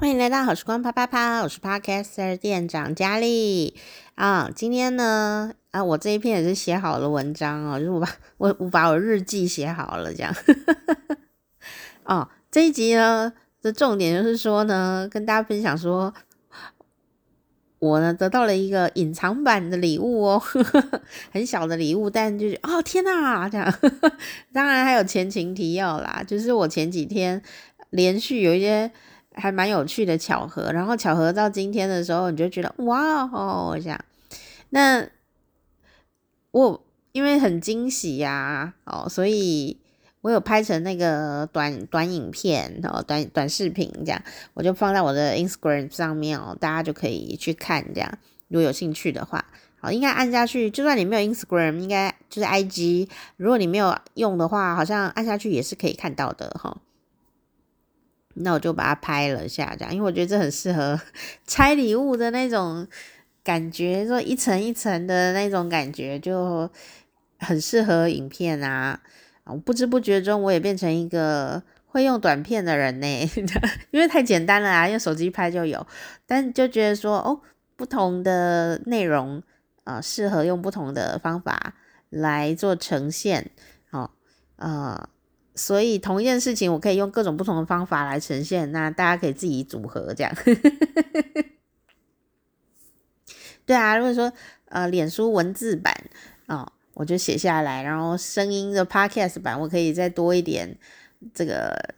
[0.00, 3.74] 欢迎来到好时光啪啪啪，我是 Podcaster 店长佳丽
[4.14, 4.50] 啊。
[4.56, 8.08] 今天呢，啊，我这一篇也是写好了文章哦，就是我把
[8.38, 10.34] 我我把我日记写好了这样。
[12.04, 16.14] 哦，这一集呢的重点就是说呢，跟大家分享说，
[17.78, 20.42] 我呢得到了一个隐藏版的礼物哦，
[21.30, 23.70] 很小的礼物，但就是哦天呐，这样。
[24.50, 27.42] 当然还有前情提要啦，就是我前几天
[27.90, 28.90] 连续有一些。
[29.34, 33.98] 还蛮有趣的巧合，然后巧合到今天的时候，你就觉得哇哦，这样。
[34.70, 35.06] 那
[36.50, 39.78] 我因为很惊喜呀，哦，所以
[40.20, 44.22] 我有拍成那个短短影片哦，短短视频这样，
[44.54, 48.18] 我就放在我的 Instagram 上面哦，大家就可以去看这样。
[48.48, 49.44] 如果有兴趣的话，
[49.80, 56.76] 好，应该按下去，就算你没有 Instagram，应该就是 IG，如果你没有用的话，好像按下去也是可以看到的哈。
[58.42, 61.00] 那我就把它拍了下，这样，因为我觉得这很适合
[61.46, 62.86] 拆礼物的那种
[63.42, 66.70] 感觉，说一层一层的那种感觉，就
[67.38, 69.00] 很适合影片啊。
[69.64, 73.06] 不知不觉中，我也变成一个会用短片的人呢，
[73.90, 75.86] 因为太简单了啊，用手机拍就有。
[76.26, 77.40] 但就觉得说，哦，
[77.76, 79.42] 不同的内容
[79.84, 81.74] 啊，适合用不同的方法
[82.10, 83.50] 来做呈现，
[83.90, 84.10] 哦，
[84.56, 85.08] 呃。
[85.60, 90.34] 所以同一件事情，我可以用各种不同的方法来呈现，那大家可以自己组合这样。
[93.66, 94.32] 对啊，如果说
[94.70, 95.94] 呃，脸书文字版
[96.46, 100.78] 哦，我就写下来，然后声音的 podcast 版，我可以再多一点
[101.34, 101.94] 这个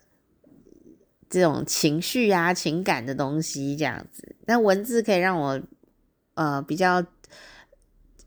[1.31, 4.35] 这种情绪啊、情感的东西这样子。
[4.47, 5.63] 那文字可以让我
[6.35, 7.05] 呃比较。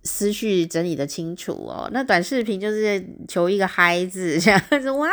[0.06, 5.10] 思绪整理的清楚哦，那短视频就是求一个嗨字， 这样子哇，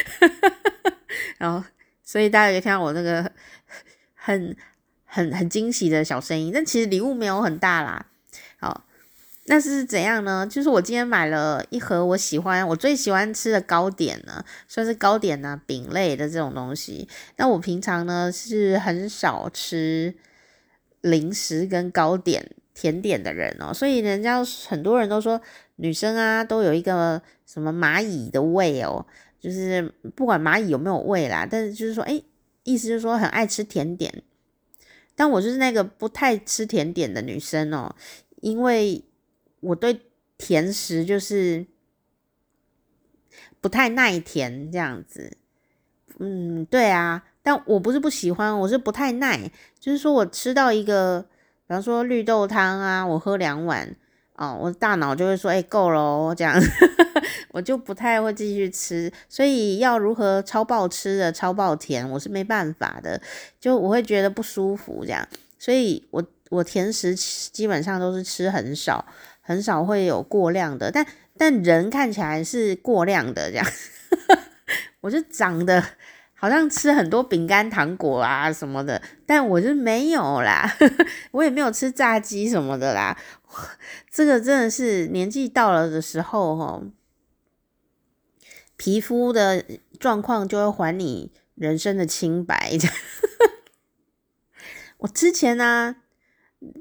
[1.38, 1.66] 然后
[2.04, 3.32] 所以大家可以听到我那个
[4.14, 4.54] 很
[5.04, 8.06] 很很惊喜的小声音，但其实礼物没有很大啦。
[8.58, 8.86] 好，
[9.46, 10.46] 那是怎样呢？
[10.46, 17.08] 就是我今天买了一盒我喜欢我最喜欢吃的糕点呢，算是糕点呢、啊、饼类的这种东西。
[17.36, 20.14] 那我平常呢是很少吃
[21.00, 22.50] 零食跟糕点。
[22.76, 25.40] 甜点的人哦，所以人家很多人都说
[25.76, 29.06] 女生啊都有一个什么蚂蚁的胃哦，
[29.40, 32.22] 就是不管蚂蚁有没有胃啦，但是就是说，诶，
[32.64, 34.22] 意思就是说很爱吃甜点。
[35.14, 37.96] 但我就是那个不太吃甜点的女生哦，
[38.42, 39.02] 因为
[39.60, 40.02] 我对
[40.36, 41.66] 甜食就是
[43.62, 45.38] 不太耐甜这样子。
[46.18, 49.50] 嗯，对啊，但我不是不喜欢，我是不太耐，
[49.80, 51.26] 就是说我吃到一个。
[51.68, 53.96] 比方说绿豆汤啊，我喝两碗
[54.34, 56.56] 哦，我大脑就会说，哎，够了哦，这样，
[57.50, 59.12] 我就不太会继续吃。
[59.28, 63.20] 所以要如何超爆吃的超爆甜，我是没办法的，
[63.58, 65.26] 就我会觉得不舒服这样。
[65.58, 69.04] 所以我我甜食基本上都是吃很少，
[69.40, 71.04] 很少会有过量的，但
[71.36, 73.66] 但人看起来是过量的这样，
[75.00, 75.82] 我就长得。
[76.38, 80.70] 好像吃很多饼干、糖果啊什么的，但我就没有啦，
[81.32, 83.18] 我也没有吃炸鸡什么的啦。
[84.12, 86.84] 这个真的是年纪到了的时候，吼，
[88.76, 89.64] 皮肤的
[89.98, 92.72] 状况就会还你人生的清白。
[94.98, 95.96] 我之前呢、啊、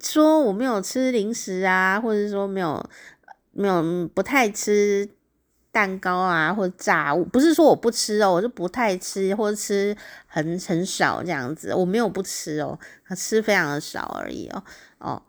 [0.04, 2.86] 说我没有吃零食啊，或者说没有
[3.52, 5.15] 没有不太吃。
[5.76, 9.94] 蛋糕啊，或者炸物，不是说我不吃哦，我是不太吃，或者吃
[10.26, 11.76] 很很少这样子。
[11.76, 12.80] 我没有不吃哦，
[13.14, 14.64] 吃非常的少而已哦。
[15.00, 15.22] 哦，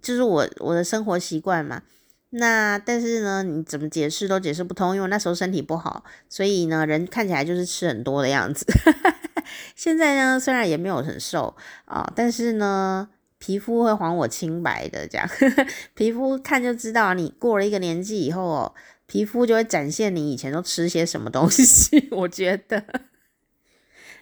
[0.00, 1.82] 就是我我的生活习惯嘛。
[2.30, 8.64] 那但是呢，你怎么解释都解释不通，因为那时候身体不好，所以呢，人看起来就是吃很多的样子。
[9.76, 11.54] 现在呢，虽然也没有很瘦
[11.84, 15.28] 啊，但是呢，皮肤会还我清白的，这样
[15.92, 18.74] 皮肤看就知道你过了一个年纪以后哦。
[19.12, 22.82] 皮肤就会展现你以前都吃些什么东西， 我觉得，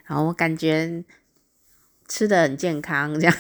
[0.02, 1.04] 好，我感觉
[2.08, 3.36] 吃的很健康，这样。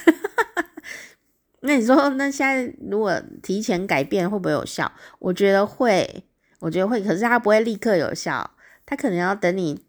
[1.62, 4.92] 那你说，那现在如果提前改变会不会有效？
[5.18, 6.22] 我觉得会，
[6.60, 8.52] 我觉得会，可是它不会立刻有效，
[8.86, 9.84] 它可能要等你，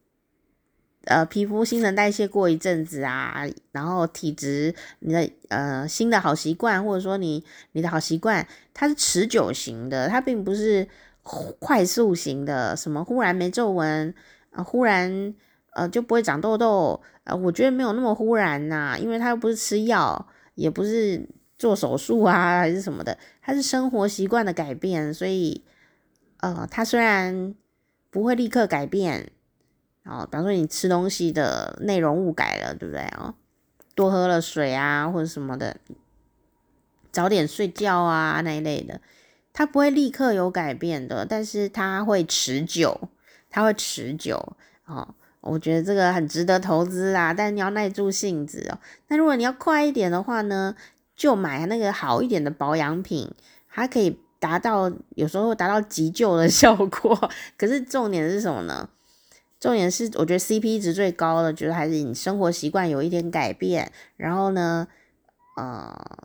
[1.04, 10.88] 呃，皮肤新陈代谢过一阵子啊，然后体质，你的呃新的好习惯，或者说你你的好习惯，它是持久型的，它并不是。
[11.24, 14.14] 快速型的，什么忽然没皱纹
[14.52, 15.34] 啊，忽然
[15.74, 21.28] 呃就不会长痘痘，呃，我觉得没有那么忽然呐、因为他又不是吃药，也不是
[21.58, 25.64] 做手术啊，还是什么的，他是生活习惯的改变，所以
[26.40, 27.54] 呃，他虽然
[28.10, 29.32] 不会立刻改变，
[30.04, 33.36] 哦，比方说你吃东西的内容物改了，对不对哦？
[33.94, 35.78] 多喝了水啊，或者什么的，
[37.12, 39.00] 早点睡觉啊那一类的，
[39.54, 43.10] 它不会立刻有改变的，但是它会持久，
[43.50, 44.56] 它会持久
[44.86, 45.16] 哦。
[45.42, 48.78] 我觉得这个很值得投资啊，但你要耐住性子哦。
[49.08, 50.76] 那如果你要快一点的话呢，
[51.16, 53.32] 就买那个好一点的保养品，
[53.68, 57.30] 它可以达到有时候达到急救的 效果。
[57.58, 58.88] 可是重点是什么呢？
[59.60, 64.88] 重点是，我觉得 CP 值最高的，觉得还是你生活习惯有一点改变，然后呢，
[65.58, 66.20] 呃，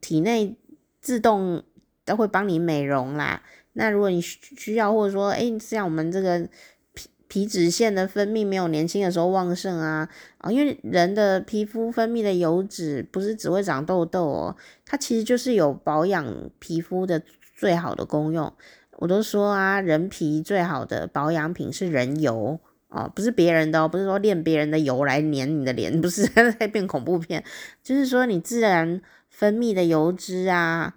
[0.00, 0.56] 体内
[1.00, 1.62] 自动
[2.04, 3.42] 都会帮你美容啦。
[3.74, 6.48] 那如果你需要，或者说，诶，像我们这个
[6.92, 10.08] 皮皮脂腺的分泌没有年轻的时候旺盛啊，
[10.38, 14.56] 啊，因为人的皮肤分泌的油脂不是只会长痘痘哦，
[14.86, 17.20] 它其实就是有保养皮肤的
[17.56, 18.52] 最好的功用。
[18.98, 26.24] 我都说啊，人皮最好的保养品是人油哦，不是别人的哦，不是说炼别人的油来粘你的脸，不是
[26.60, 27.42] 在变恐怖片，
[27.82, 30.94] 就是说你自然分泌的油脂啊，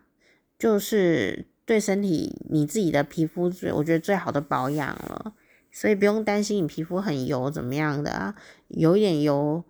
[0.57, 5.33] 就是对身体你自己的皮肤最，我觉得最好的保养了，
[5.71, 8.35] 所以不用担心你皮肤很油怎么样的啊，
[8.69, 9.63] 有一点油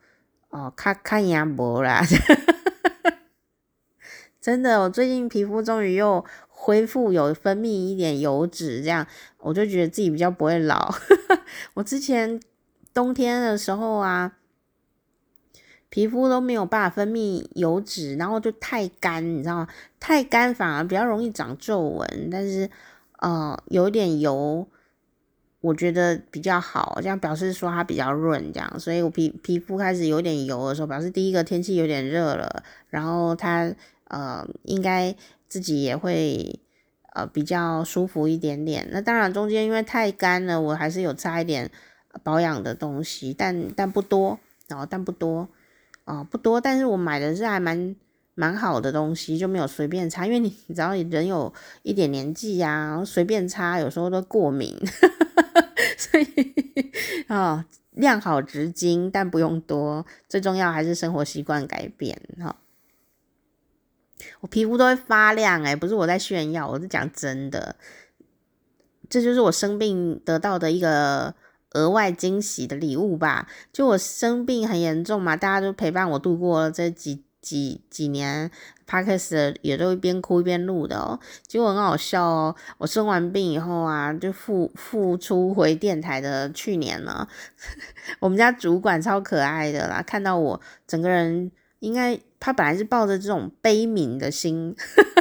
[0.50, 2.04] 哦，看看牙薄啦，
[4.42, 6.26] 真的，我最近皮肤终于又。
[6.60, 9.08] 恢复有分泌一点油脂，这样
[9.38, 10.94] 我就觉得自己比较不会老。
[11.76, 12.38] 我之前
[12.94, 14.38] 冬天的时候啊，
[15.90, 19.68] 皮肤都没有办法分泌油脂，然后就太干，你知道吗？
[20.00, 22.70] 太干反而比较容易长皱纹，但是
[23.20, 24.68] 呃有一点油，
[25.62, 33.74] 我觉得比较好，这样表示说它比较润，这样，所以我皮皮肤开始有点油的时候，表示第一个天气有点热了，然后它
[34.06, 35.16] 呃应该。
[35.50, 36.60] 自己也会
[37.14, 38.86] 呃比较舒服一点点。
[38.92, 41.72] 那当然中间因为太干了，我还是有擦一点
[42.22, 44.38] 保养的东西，但但不多，
[44.68, 45.48] 然后但不多
[46.08, 46.60] 啊、呃、不多。
[46.60, 47.96] 但是我买的是还蛮
[48.34, 54.76] 蛮好的东西，就没有随便擦，因为你 你知道人有一点年纪呀、随便擦有时候都过敏，
[55.98, 56.26] 所以
[57.28, 60.06] 啊、 哦、量好质精，但不用多。
[60.30, 62.56] 最重要还是生活习惯改变哈。
[64.42, 67.76] 我皮肤都会发亮诶，不是我在炫耀，我是讲真的，
[69.10, 71.34] 这就是我生病得到的一个
[71.72, 73.48] 额外惊喜的礼物吧。
[73.72, 78.52] 就我生病很严重嘛，大家都陪伴我度过这几几几年
[78.88, 81.20] ，Parks 也都一边哭一边录的哦。
[81.46, 87.28] 结果很好笑哦，我生完病以后啊，就复复出回电台的去年了，
[88.20, 91.52] 我们家主管超可爱的啦，看到我整个人。
[91.80, 94.76] 应该他本来是抱着这种悲悯的心，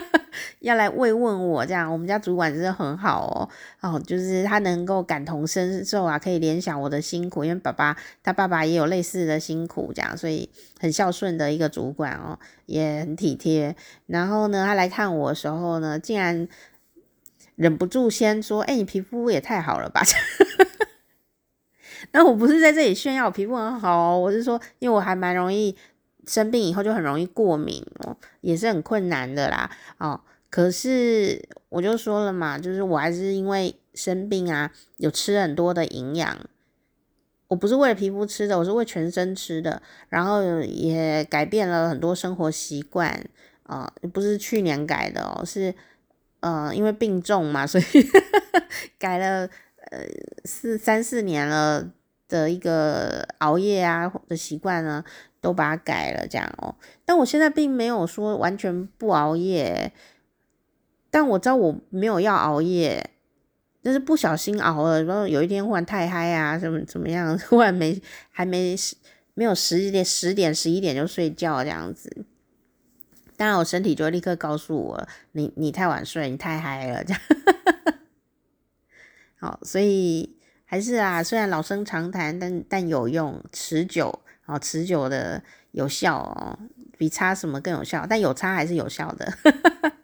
[0.61, 1.93] 要来慰问我这样。
[1.93, 3.49] 我们家主管真的很好
[3.83, 10.49] 哦，哦，就是他能够感同身受啊，可以联想我的辛苦，因为爸爸他爸爸也有类似的辛苦这样，所以
[10.81, 13.77] 很孝顺的一个主管哦，也很体贴。
[14.07, 16.49] 然后呢，他来看我的时候呢，竟然
[17.55, 20.03] 忍不住先说：“哎，你皮肤也太好了吧？”
[22.13, 25.77] 那我不是在这里炫耀皮肤很好哦，我是说，因为我还蛮容易。
[26.27, 30.21] 生病以后就很容易过敏哦，也是很困难的啦哦。
[30.51, 36.39] 可是我就说了嘛，就是我还是因为生病啊，有吃很多的营养。
[37.49, 39.81] 我不是为了皮肤吃的，我是为全身吃的。
[40.09, 43.25] 然后也改变了很多生活习惯
[43.65, 45.75] 啊，不是去年改的哦，是
[46.41, 47.85] 呃因为病重嘛，所以
[48.99, 49.49] 改了
[49.91, 50.01] 呃
[50.45, 51.89] 四三四年了
[52.29, 55.05] 的一个熬夜啊的习惯呢。
[55.47, 56.75] 都把它改了，这样哦。
[57.05, 59.93] 但我现在并没有说完全不熬夜，
[61.09, 63.11] 但我知道我没有要熬夜，
[63.81, 65.05] 就是不小心熬了。
[65.05, 68.75] 然后有一天忽然太嗨啊，怎么怎么样， 忽然没还没
[69.35, 72.27] 没有十点十点十一点就睡觉这样子。
[73.37, 77.23] 当然我身体就会立刻告诉我，你你太晚睡，你太嗨了这样。
[79.39, 84.23] 好，所以还是啊，虽然老生常谈，但但有用，持久。
[84.47, 86.59] 哦，持久的有效哦，
[86.97, 89.33] 比擦什么更有效，但有擦还是有效的。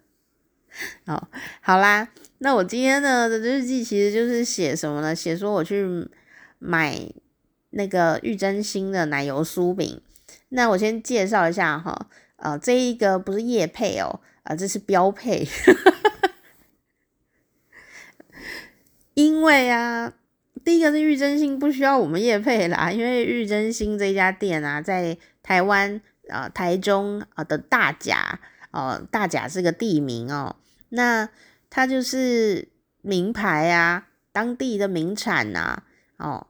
[1.06, 1.28] 哦，
[1.60, 2.08] 好啦，
[2.38, 5.14] 那我今天呢的日记其实就是写什么呢？
[5.14, 6.08] 写说我去
[6.58, 6.98] 买
[7.70, 10.00] 那个玉珍心的奶油酥饼。
[10.48, 15.46] 那我先介绍一下哈，呃，这一个不是业配哦，啊、呃，这是标配，
[19.14, 20.12] 因为啊。
[20.64, 28.38] 第一个是玉珍心不需要我们业配啦，因为玉珍心这家店啊，在台湾啊、呃、台中啊的大甲
[28.70, 30.56] 哦，大甲是个地名哦，
[30.90, 31.28] 那
[31.68, 32.68] 它就是
[33.00, 35.82] 名牌啊，当地的名产呐、
[36.16, 36.46] 啊、哦，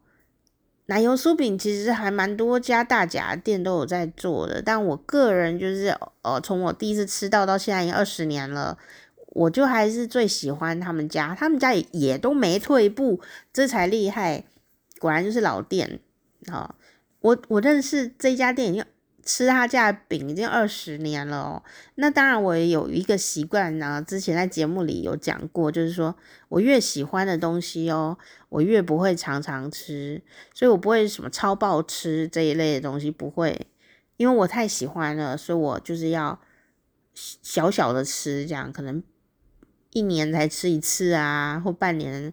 [0.86, 8.76] 奶油酥饼其实还蛮多家大甲店都有在做的，但我个人就是呃，从我第一次吃到到现在已经二十年了，
[9.32, 13.20] 我就还是最喜欢他们家，他们家也也都没退步，
[13.52, 14.44] 这才厉害，
[14.98, 16.00] 果然就是老店
[16.46, 16.74] 啊！
[17.20, 18.84] 我我认识这家店已经。
[19.24, 21.62] 吃他家的饼已经二十年了哦，
[21.94, 26.16] 那当然我也有一个习惯呢，之前在节目里有讲过，就是说
[26.48, 30.20] 我越喜欢的东西哦，我越不会常常吃，
[30.52, 33.68] 所以我不会什么超爆吃这一类的东西，不会，
[34.16, 36.40] 因为我太喜欢了，所以我就是要
[37.14, 39.00] 小小的吃，这样可能
[39.92, 42.32] 一年才吃一次啊，或半年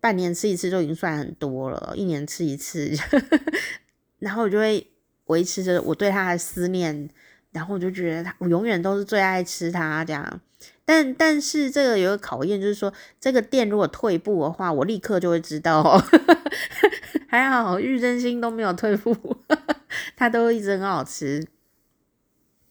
[0.00, 2.92] 半年吃一次就已经算很多了，一年吃一次，
[4.18, 4.86] 然后我就会。
[5.28, 7.06] 维持着我对他的思念，
[7.52, 10.40] 然后我就觉得他，我永远都是最爱吃它这样。
[10.86, 12.90] 但但是这个有个考验，就是说
[13.20, 16.02] 这个店如果退步的话，我立刻就会知道哦。
[17.28, 19.14] 还好玉珍心都没有退步，
[20.16, 21.46] 它都一直很好吃。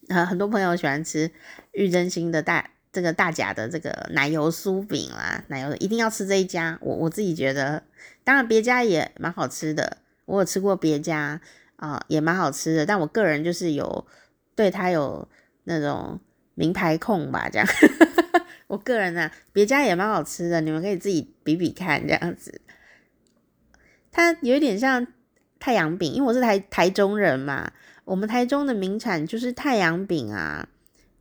[0.07, 1.29] 啊，很多朋友喜欢吃
[1.73, 6.79] 玉珍心的蛋这个大甲的这个奶油酥饼啦，奶油一定要吃这一家。
[6.81, 7.83] 我我自己觉得，
[8.23, 11.39] 当然别家也蛮好吃的，我有吃过别家。
[11.75, 14.07] 啊、也蛮好吃的，但我个人就是有
[14.55, 15.27] 对它有
[15.65, 16.19] 那种
[16.55, 17.67] 名牌控吧，这样。
[18.65, 22.59] 我个人呢、啊，别家也蛮好吃的，你们可以自己比比看，这样子。
[24.11, 25.05] 它有一点像
[25.59, 27.71] 太阳饼，因为我是台台中人嘛，
[28.05, 30.67] 我们台中的名产就是太阳饼啊。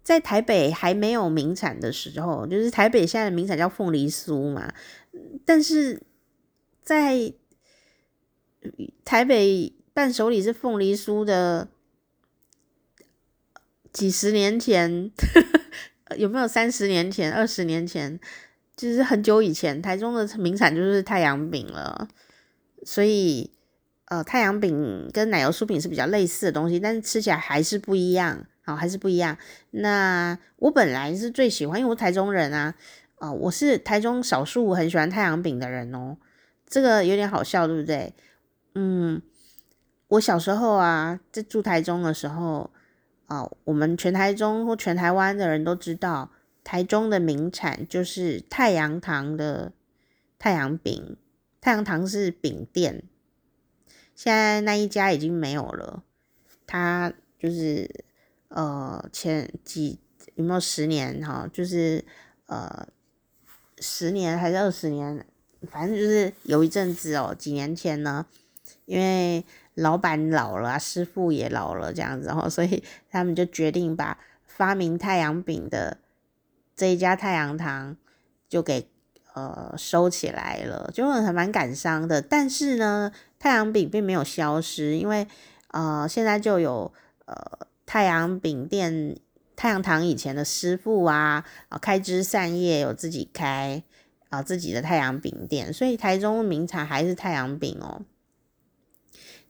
[0.06, 4.72] 在台北还没有名产的时候，就是台北现在的名产叫凤梨酥嘛，
[5.44, 6.00] 但是
[6.80, 7.32] 在
[9.04, 9.72] 台北。
[9.96, 11.68] 伴手礼是凤梨酥的，
[13.94, 15.10] 几十年前
[16.18, 18.20] 有没有三十年前、二十年前，
[18.76, 22.08] 就是很久以前，台中的名产就是太阳饼了。
[22.84, 23.50] 所以，
[24.04, 29.38] 呃，太阳饼跟奶油酥饼是比较类似的东西，但是吃起来还是不一样，好，还是不一样。
[29.70, 32.74] 那我本来是最喜欢，因为我台中人啊，
[33.20, 36.16] 啊、我是台中少数很喜欢太阳饼的人哦。
[36.66, 38.12] 这个有点好笑，对不对？
[38.74, 39.22] 嗯。
[40.08, 42.70] 我小时候啊，在住台中的时候
[43.26, 46.30] 啊，我们全台中或全台湾的人都知道，
[46.62, 49.72] 台中的名产就是太阳堂的
[50.38, 51.16] 太阳饼。
[51.60, 53.02] 太阳堂是饼店，
[54.14, 56.04] 现在那一家已经没有了。
[56.64, 58.04] 它就是
[58.48, 59.98] 呃前几
[60.34, 61.48] 有没有十年哈？
[61.52, 62.04] 就是
[62.46, 62.86] 呃
[63.78, 65.26] 十年还是二十年？
[65.70, 68.26] 反正就是有一阵子哦，几年前呢，
[68.84, 69.44] 因为。
[69.78, 75.98] 老板老了，师傅也老了，这样子，然后所以 他们就决定把发明太阳饼的
[76.74, 77.94] 这一家太阳堂
[78.48, 78.88] 就给
[79.34, 82.22] 呃收起来了，就很蛮感伤的。
[82.22, 85.28] 但是呢，太阳饼并没有消失，因为
[85.72, 86.90] 呃现在就有
[87.26, 87.36] 呃
[87.86, 89.16] 太阳饼店、
[89.54, 93.82] 太阳堂以前的师傅啊，啊开枝散叶，有自己开
[94.28, 98.02] 啊自己的太阳饼店，所以台中名产还是太阳饼哦。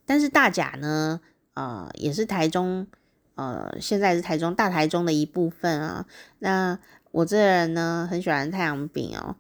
[0.05, 1.21] 但是大甲呢，
[1.55, 2.87] 呃，也是台中，
[3.35, 6.07] 呃，现在是台中大台中的一部分啊。
[6.39, 6.79] 那
[7.11, 9.37] 我这人呢，很喜欢太阳饼哦，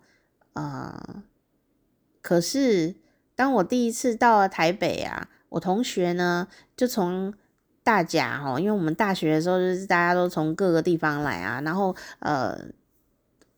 [0.54, 1.22] 呃，
[2.20, 2.96] 可是
[3.36, 7.34] 当我第一次到了台北啊，我同学呢就从
[7.86, 12.58] 大甲哈，因为我们大学的时候就是大家都从各个地方来啊，然后呃，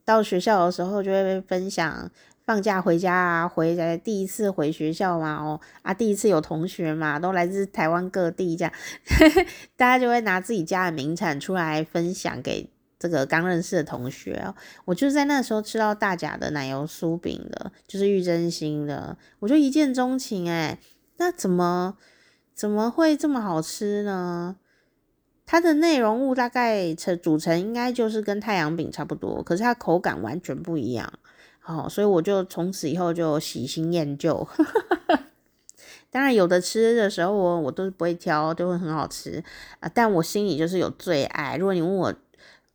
[0.04, 2.10] 到学校的时候就会分享。
[2.44, 8.72] 放假回家啊，回来第一次回学校嘛，哦啊，第一次有同学嘛，都来自台湾各地，这样
[9.76, 14.54] 大家就会拿自己家的名产出来分享给这个刚认识的同学哦。
[14.86, 20.78] 我就是在那时候吃到大甲的奶油酥饼的，就是玉珍心的，我就一见钟情诶。
[21.18, 21.98] 那怎么
[22.58, 24.56] 怎么会这么好吃呢？
[25.46, 31.12] 它的内容物大概成组成应该就是跟太阳饼差不多，可是它口感完全不一样。
[31.64, 34.48] 哦，所以我就从此以后就喜新厌旧。
[36.10, 39.44] 当然，有的吃的时候我我都是不会挑，都会很好吃
[39.78, 39.88] 啊。
[39.94, 41.56] 但我心里就是有最爱。
[41.56, 42.12] 如果你问我，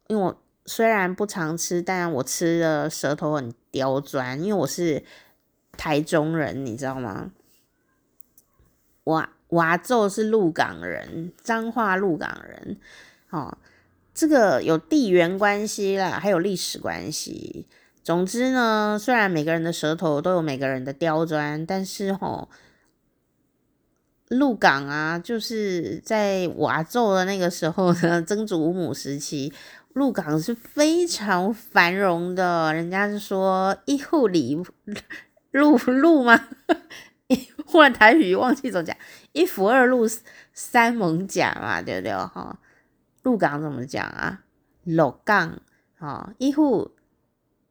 [0.07, 5.03] 因为我虽然不常吃，但我吃的舌头很刁钻，因为我是
[5.73, 7.31] 台中人，你知道吗？
[9.03, 12.77] 我我阿祖是鹿港人，彰化鹿港人。
[13.29, 13.55] 哦，
[14.12, 17.67] 这个有地缘关系啦，还有历史关系。
[18.03, 22.50] 总之呢，虽然每个人的舌头都有每个人的刁钻，但是吼，
[24.29, 29.53] 鹿港啊，就是在我阿祖的那个时候呢， 曾祖母时期，
[29.93, 32.74] 鹿港是非常繁荣的。
[32.74, 34.57] 人家是说一户里
[35.51, 36.48] 鹿鹿吗？
[37.65, 38.95] 忽然台语忘记怎么讲，
[39.33, 40.07] 一府二路
[40.53, 42.13] 三艋甲嘛，对不对？
[42.13, 42.57] 哈，
[43.23, 44.41] 鹿港怎么讲啊？
[44.83, 45.59] 鹿港，
[45.97, 46.91] 哈，一户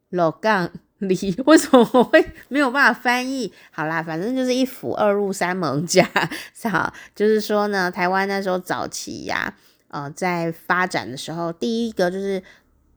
[0.09, 1.15] 鹿港里，
[1.45, 3.51] 为什么我会没有办法翻译？
[3.71, 6.07] 好啦，反正就是一府二路三艋甲，
[6.69, 9.53] 好，就是说呢，台湾那时候早期呀、
[9.87, 12.43] 啊，呃，在发展的时候，第一个就是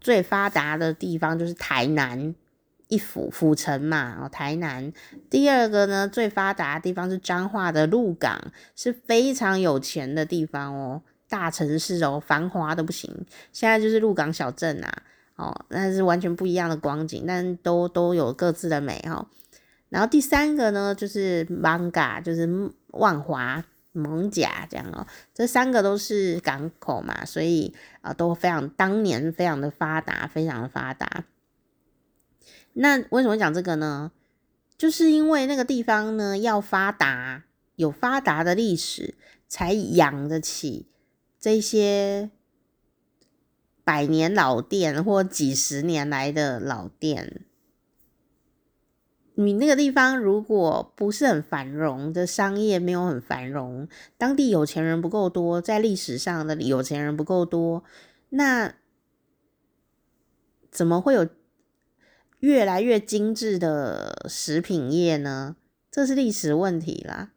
[0.01, 2.35] 最发达的地方就是台南。
[2.89, 4.93] 一府府城嘛，哦，台南。
[5.29, 8.41] 第二个呢，最发达的地方是彰化的鹿港，
[8.77, 13.11] 是非常有钱的地方哦，大城市哦，繁华的不行。
[13.53, 15.03] 现在就是鹿港小镇啊，
[15.35, 19.27] 哦，那是完全不一样的光景，但都都有各自的美哈、哦。
[19.89, 22.49] 然后第三个呢，就是艋舺，就是
[22.89, 31.25] 万华、艋甲这样哦，这三个都是港口嘛，所以啊、都非常当年非常的发达，非常的发达。
[32.79, 34.13] 那为什么讲这个呢？
[34.77, 37.45] 就是因为那个地方呢要发达，
[37.77, 39.15] 有发达的历史，
[39.49, 40.87] 才养得起
[41.41, 42.31] 这些
[43.83, 47.47] 百年老店或几十年来的老店。
[49.37, 57.83] 你那个地方如果不是很繁荣的商业，没有很繁荣，当地有钱人不够多，在历史上的有钱人不够多，
[58.29, 58.75] 那
[60.71, 61.27] 怎么会有？
[62.41, 65.57] 越来越精致的食品业呢，
[65.91, 67.31] 这是历史问题啦。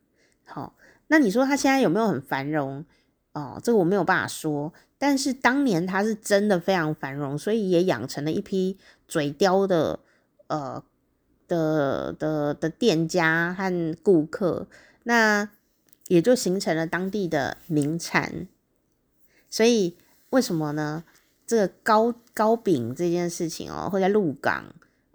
[0.46, 0.75] 好，
[1.08, 2.86] 那你说他现在有没有很繁荣？
[3.34, 4.74] 哦，这个我没有办法说。
[4.98, 8.77] 但是当年他是真的非常繁荣，所以也养成了一批
[9.08, 10.00] 嘴刁的
[10.48, 10.84] 呃
[11.48, 14.68] 的的的店家和顾客，
[15.03, 15.50] 那
[16.08, 18.48] 也就形成了当地的名产。
[19.50, 19.96] 所以
[20.32, 21.06] 为什么呢？
[21.48, 24.65] 这个糕糕饼这件事情哦，会在鹿港。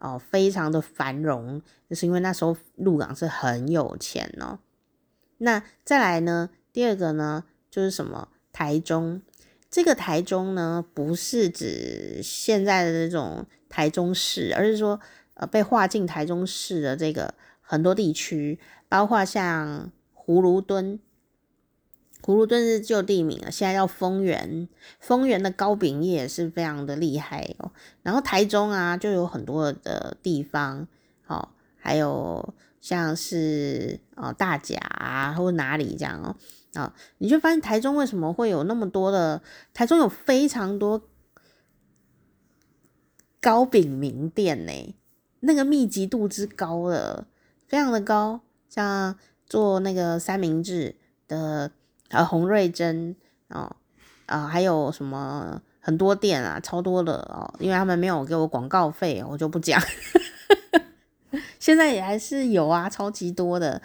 [0.05, 4.59] 哦，非常的繁荣，就是因为那时候鹿港是很有钱哦。
[5.39, 8.29] 那再来呢，第二个呢，就是什么？
[8.53, 9.23] 台中。
[9.71, 15.01] 这个台中呢，不是指现在的这种台中市，而是说，
[15.33, 21.01] 呃，被划进台中市的这个很多地区，包括像葫芦墩。
[22.25, 24.67] 葫芦墩是旧地名了，现在叫丰原。
[24.99, 27.71] 丰原的糕饼业也是非常的厉害哦。
[28.03, 30.89] 然后台中啊，就有很多的地方，
[31.27, 36.35] 哦，还有像是哦大甲啊，或哪里这样哦，
[36.81, 39.43] 啊、你就发现台中为什么会有那么多的？
[39.75, 41.03] 台中有非常多
[43.39, 44.95] 糕饼名店呢，
[45.41, 47.27] 那个密集度之高的，
[47.67, 48.41] 非常的高。
[48.71, 49.15] 像
[49.47, 50.97] 做那个三明治
[51.29, 51.71] 的。
[52.11, 53.15] 呃，洪瑞珍
[53.49, 53.75] 哦，
[54.27, 59.81] 啊、还有什么很多店啊，超多的哦，因为他们没有给我广告费，我就不讲。
[61.59, 63.83] 现在也还是有啊，超级多的。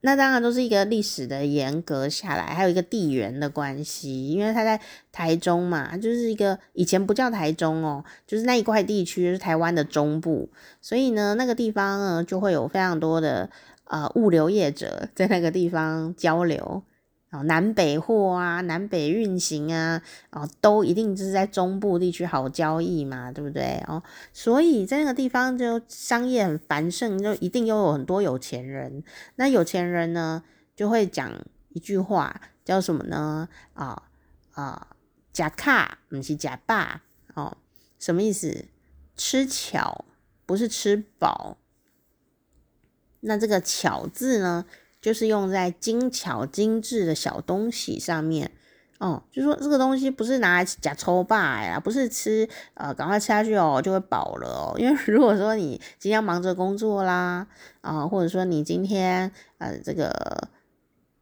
[0.00, 10.48] 那当然都是一个历史的严格下来，还有一个地缘的关系，因为它在台中嘛，就是一个以前不叫台中哦，就是那一块地区是台湾的中部，
[10.80, 13.50] 所以呢，那个地方呢就会有非常多的
[13.84, 16.82] 呃物流业者在那个地方交流。
[17.30, 23.84] 哦，南北货啊，南北运行啊，哦，都一定就是在中部地区好交易嘛，对不对？
[23.86, 29.04] 哦，所以在那个地方就商业很繁盛，就一定又有很多有钱人。
[29.36, 30.42] 那有钱人呢，
[30.74, 31.30] 就会讲
[31.68, 33.48] 一句话，叫什么呢？
[33.74, 34.04] 啊、
[34.52, 34.88] 啊，
[35.30, 37.02] 假卡不是假霸
[37.34, 37.58] 哦，
[37.98, 38.64] 什么意思？
[39.14, 40.06] 吃巧
[40.46, 41.58] 不是吃饱。
[43.20, 44.64] 那这个巧字呢？
[45.00, 48.50] 就是用在精巧精致的小东西上面
[48.98, 54.74] 哦，就说这个东西不是拿来吃粗饱呀，不是吃呃赶快吃下去哦就会饱了哦。
[54.76, 57.46] 因为如果说你今天忙着工作啦
[57.80, 60.48] 啊、或者说你今天呃这个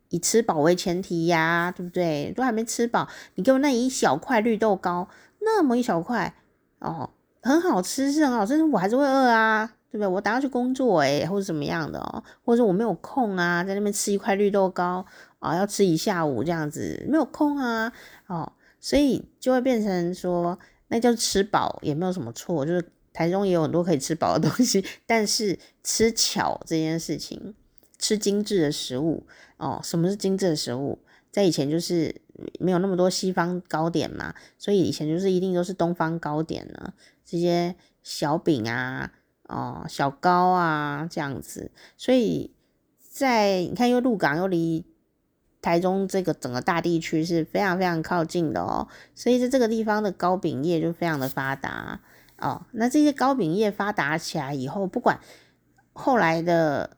[0.08, 2.32] 以吃饱为前提呀，对不对？
[2.34, 5.08] 都还没吃饱，你给我那一小块绿豆糕，
[5.40, 6.34] 那么一小块
[6.78, 7.10] 哦，
[7.42, 9.70] 很好吃是很好吃，但是我还是会饿啊。
[9.96, 10.06] 对不对？
[10.06, 15.04] 我打算去工作诶，或者怎么样的哦，或者我没有空啊，在那边吃一块绿豆糕
[15.38, 17.92] 啊，要吃一下午这样子，没有空啊，
[18.26, 27.54] 哦，所以就会变成说，那叫吃饱也没有什么错，就是台中也有很多可以吃饱的东西， 但是吃巧这件事情，
[27.98, 30.98] 吃精致的食物哦，什么是精致的食物？
[31.32, 32.22] 在以前就是
[32.58, 39.12] 没有那么多西方糕点嘛，所以以前就是一定都是东方糕点呢，这些小饼啊。
[39.48, 42.52] 哦，小高啊，这样子，所以
[42.98, 44.84] 在你看，又鹿港又离
[45.62, 52.00] 台中这个整个大地区是非常非常靠近的哦，所以在这个地方的糕饼业就非常的发达
[52.38, 52.66] 哦。
[52.72, 55.20] 那这些糕饼业发达起来以后，不管
[55.92, 56.96] 后来的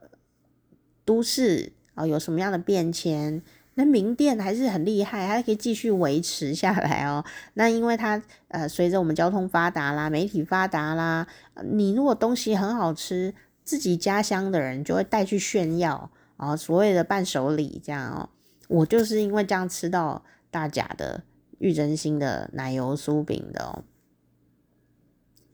[1.05, 3.43] 都市啊、哦、有什么样的变迁。
[3.81, 7.25] 那名店还是很厉害，还可以继续维持下来哦。
[7.55, 11.29] 那因为它呃，随着我们交通发达啦，媒体发达啦，
[11.63, 18.29] 你如果东西很好吃，自己家乡的人就会带去炫耀啊、哦，所谓的伴手礼这样哦。
[18.67, 21.23] 我就是因为这样吃到大甲的
[21.59, 23.85] 玉珍心的奶油酥饼的哦。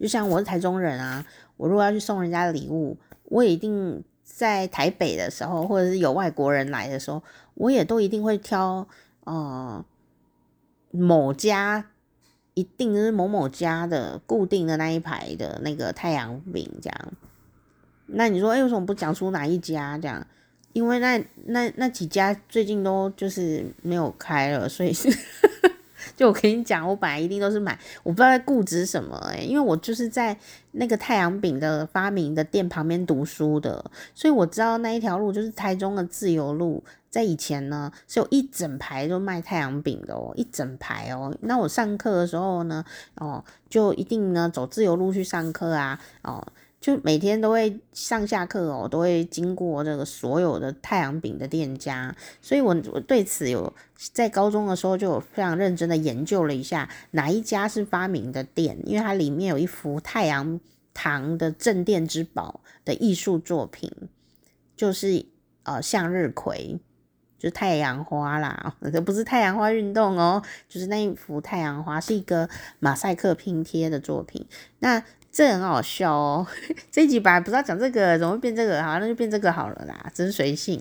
[0.00, 1.26] 就像我是台中人啊，
[1.58, 4.02] 我如果要去送人家礼物，我一定。
[4.26, 7.22] 在台北的时候，或者是有外国人来的时候，
[7.54, 8.86] 我也都一定会挑，
[9.24, 9.84] 呃，
[10.90, 11.90] 某家
[12.54, 17.12] 一定是某某家的固定的那一排的那个太阳饼这样。
[18.06, 20.26] 那你说，哎，为什么不讲出哪一家这样？
[20.72, 24.92] 因为那那那几家最近都就是没有开了，所以。
[26.14, 30.36] 就我跟你讲，我本来一定都是买，我不知道在固执什么哎、因为我就是在
[30.72, 41.32] 那个太阳饼的发明的店旁边读书的，所以我知道那一条路就是台中的自由路，在以前呢是有一整排都卖太阳饼的哦，一整排哦。
[41.42, 46.44] 那我上课的时候呢，哦，就一定呢走自由路去上课啊，哦。
[46.80, 60.60] 就每天都会上下课哦，都会经过这个所有的太阳饼的店家，所以我我对此有在高中的时候就有非常认真的研究了一下哪一家是发明的店，因为它里面有一幅太阳
[60.92, 63.90] 堂的镇店之宝的艺术作品，
[64.76, 65.24] 就是
[65.62, 66.78] 呃向日葵，
[67.44, 72.48] 就太阳花啦， 这不是太阳花运动哦，就是那一幅太阳花是一个
[72.80, 74.46] 马赛克拼贴的作品，
[74.80, 75.02] 那。
[75.36, 76.46] 这很好笑哦！
[76.92, 78.80] 这一集本来不知道讲这个，怎么会变这个？
[78.80, 80.80] 好，那就变这个好了啦，真随性。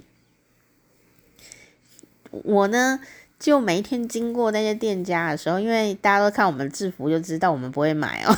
[2.29, 2.99] 我呢，
[3.39, 8.37] 就每一天经过那些店家的时候，因为大家都看我们制服就知道我们不会买哦，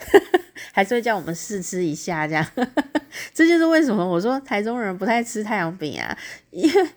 [0.72, 2.46] 还是会叫我们试吃一下这样。
[3.34, 6.16] 这就是为什么我说台中人不太吃太阳饼啊，
[6.52, 6.90] 因为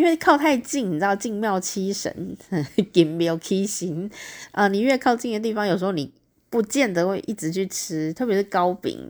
[0.00, 2.36] 因为靠太近，你知道进庙七神，
[2.90, 4.10] 进庙七神
[4.52, 6.12] 啊，你越靠近的地方，有时候你。
[6.52, 9.08] 不见得会一直去吃，特别是糕饼，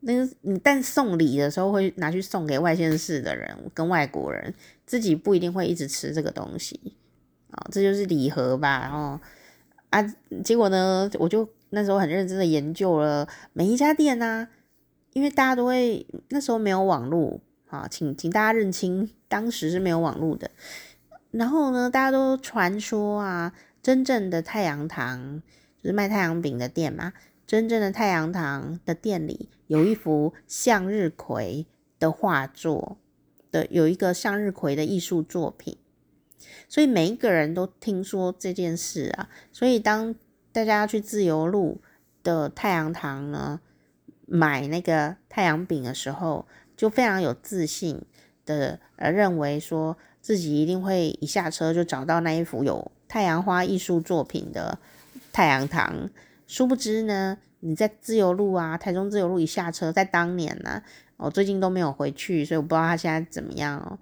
[0.00, 4.52] 那个你但送礼的时候会拿去送给外县市的人跟外国人，
[4.84, 6.80] 自己不一定会一直吃这个东西
[7.52, 8.80] 啊，这就是礼盒吧。
[8.80, 9.20] 然后
[9.90, 10.02] 啊，
[10.42, 14.48] 结果呢，我就那时候很认真的研究了每一家店啊，
[15.12, 17.40] 因为大家都会那时候没有网络
[17.74, 20.50] 啊，请请大家认清，当时是没有网络的。
[21.30, 25.42] 然后呢，大家都传说啊，真正的太阳堂。
[25.82, 27.12] 就是卖太阳饼的店嘛，
[27.46, 31.66] 真正的太阳堂的店里有一幅向日葵
[31.98, 32.96] 的画作
[33.52, 35.76] 的，有一个向日葵的艺术作品，
[36.70, 39.28] 所以每一个人都听说这件事啊。
[39.52, 40.14] 所以当
[40.52, 41.82] 大家去自由路
[42.22, 43.60] 的太阳堂呢，
[44.24, 48.02] 买那个太阳饼的时候，就非常有自信
[48.46, 54.78] 的呃认为说自己一定会一下车就找到那一幅有太阳花艺术作品的。
[55.32, 56.10] 太阳堂，
[56.46, 60.82] 殊不知呢，你在自由路啊，台中自由路一下车，在当年呢、啊，
[61.26, 63.98] 我最近都没有回去，所以我不知道他现在怎么样哦。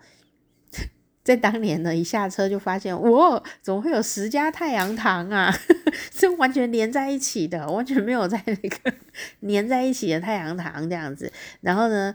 [1.25, 5.51] 在当年呢，一下车就发现，哇，怎么会有十家太阳堂啊？
[6.13, 8.93] 是完全连在一起的，完全没有在那个
[9.41, 11.33] 连在一起的太阳堂这样子。
[11.63, 12.15] 然后呢，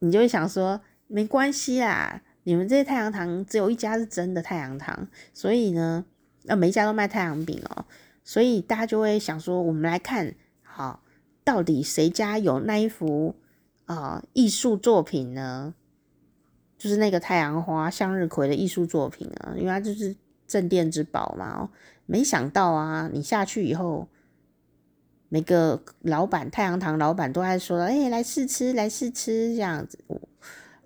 [0.00, 6.04] 你就会想说，没关系啦，你们这些太阳堂只有一家是真的太阳堂，所以呢，
[6.46, 7.84] 呃，每一家都卖太阳饼哦。
[8.24, 11.02] 所以大家就会想说，我们来看好，
[11.44, 13.34] 到底谁家有那一幅
[13.86, 15.74] 啊艺术作品呢？
[16.76, 20.14] 就是那个太阳花向日葵的艺术作品啊，因为它就是
[20.46, 21.70] 镇店之宝嘛。
[22.06, 24.08] 没想到啊，你下去以后，
[25.28, 29.98] 每个老板太阳堂老板都在说：“哎，来试吃，来试吃这样子。”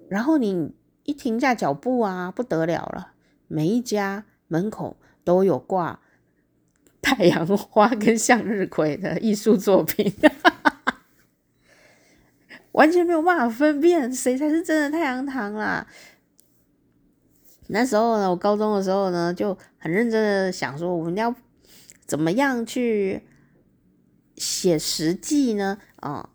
[0.08, 0.74] 然后你
[1.04, 3.12] 一停下脚步啊，不得了了，
[3.48, 6.00] 每一家门口都有挂。
[7.00, 10.14] 太阳花跟向日葵的艺术作品，
[12.70, 15.84] 完全没有办法分辨谁才是真的太阳堂啦。
[17.66, 21.34] 那时候呢，我高中的时候呢，就很认真的想说，我们要
[22.06, 23.20] 怎么样去
[24.36, 25.78] 写实记呢？
[25.96, 26.30] 啊、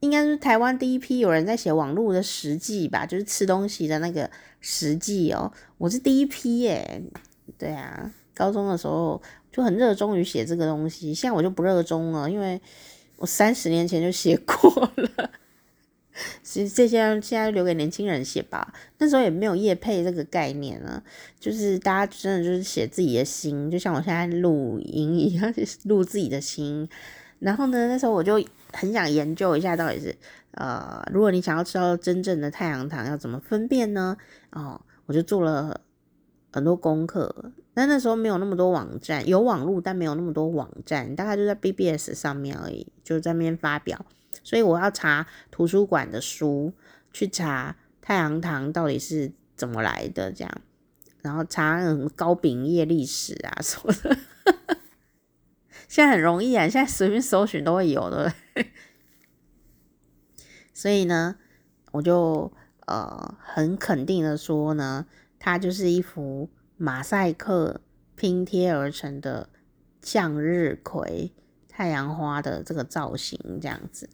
[0.00, 5.52] 应该是台湾第一批有人在写网络的实记吧，就是吃东西的那个实记哦。
[5.78, 7.02] 我是第一批耶，
[7.56, 9.20] 对啊，高中的时候。
[9.50, 12.60] 就很热衷于写这个东西，现在我就不热衷了，因为
[13.16, 15.30] 我三十年前就写过了。
[16.42, 21.02] 其实这些现在留给年轻人写吧，那时候也没有夜配这个概念啊，
[21.38, 25.54] 就是大家真的就是写自己的心，就像我现在录音一样，
[25.84, 26.88] 录自己的心。
[27.40, 30.14] 然后呢，那时候我就很想研究一下，到底是
[30.52, 34.16] 呃，如果你想要吃到真正的太阳糖，要怎么分辨呢？
[34.50, 35.80] 哦，我就做了
[36.52, 37.52] 很多功课。
[37.74, 44.04] 但那时候没有那么多网站，有网络，但没有那么多网站，大概就在 BBS 上面而已，就在那边发表。
[44.48, 46.72] 所以我要查图书馆的书，
[47.12, 50.62] 去查太阳糖到底是怎么来的，这样，
[51.20, 54.16] 然后查什么糕饼业历史啊 什么的。
[55.86, 58.32] 现在很容易啊，现在随便搜寻都会有的。
[60.72, 61.36] 所以呢，
[61.92, 62.50] 我就
[62.86, 65.04] 呃很肯定的说呢，
[65.38, 66.48] 它就是一幅。
[66.80, 67.80] 马赛克
[68.14, 69.50] 拼贴而成的
[70.00, 71.32] 向日葵、
[71.68, 74.08] 太阳花的这个造型，这样子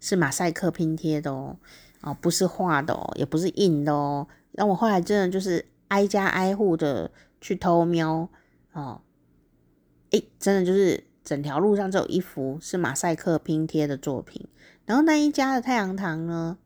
[0.00, 1.56] 是马赛克拼贴的哦，
[2.02, 4.26] 哦，不是画的哦，也不是印的哦。
[4.52, 8.28] 那我后来真的就是挨家挨户的去偷瞄
[8.72, 9.00] 哦，
[10.10, 14.46] 诶，真的就是整条路上只有一幅是马赛克拼贴的作品。
[14.86, 16.56] 然后那一家的太阳糖呢，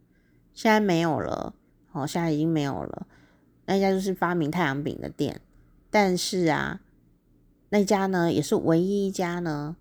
[0.55, 1.55] 现在没有了，
[1.91, 3.07] 哦，现在已经没有了。
[3.67, 5.41] 那家就是发明太阳饼的店，
[5.91, 6.81] 但是啊，
[7.71, 9.77] 那家呢也是唯一一家呢，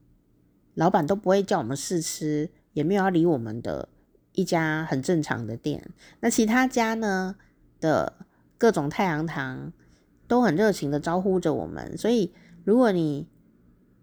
[0.74, 3.90] 老板都不会叫我们试吃，也没有要理我们的
[4.34, 5.90] 一家很正常的店。
[6.20, 7.36] 那其他家呢
[7.80, 8.14] 的
[8.58, 9.72] 各种太阳糖
[10.28, 12.32] 都很热情的招呼着我们，所以
[12.64, 13.28] 如果你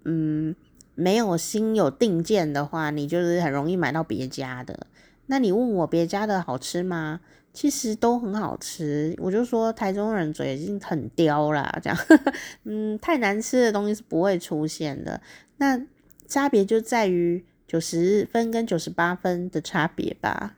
[0.05, 0.55] 嗯
[0.95, 4.87] 没有心有定见的话，你就是很容易买到别家的。
[5.27, 7.21] 那你问我别家的好吃吗？
[7.53, 11.99] 其实都很好吃，我就说台中人嘴已经很刁啦，这样，
[12.65, 15.21] 嗯，太难吃的东西是不会出现的。
[15.57, 15.81] 那
[16.27, 20.57] 差别就在于九十分跟九十八分的差别吧，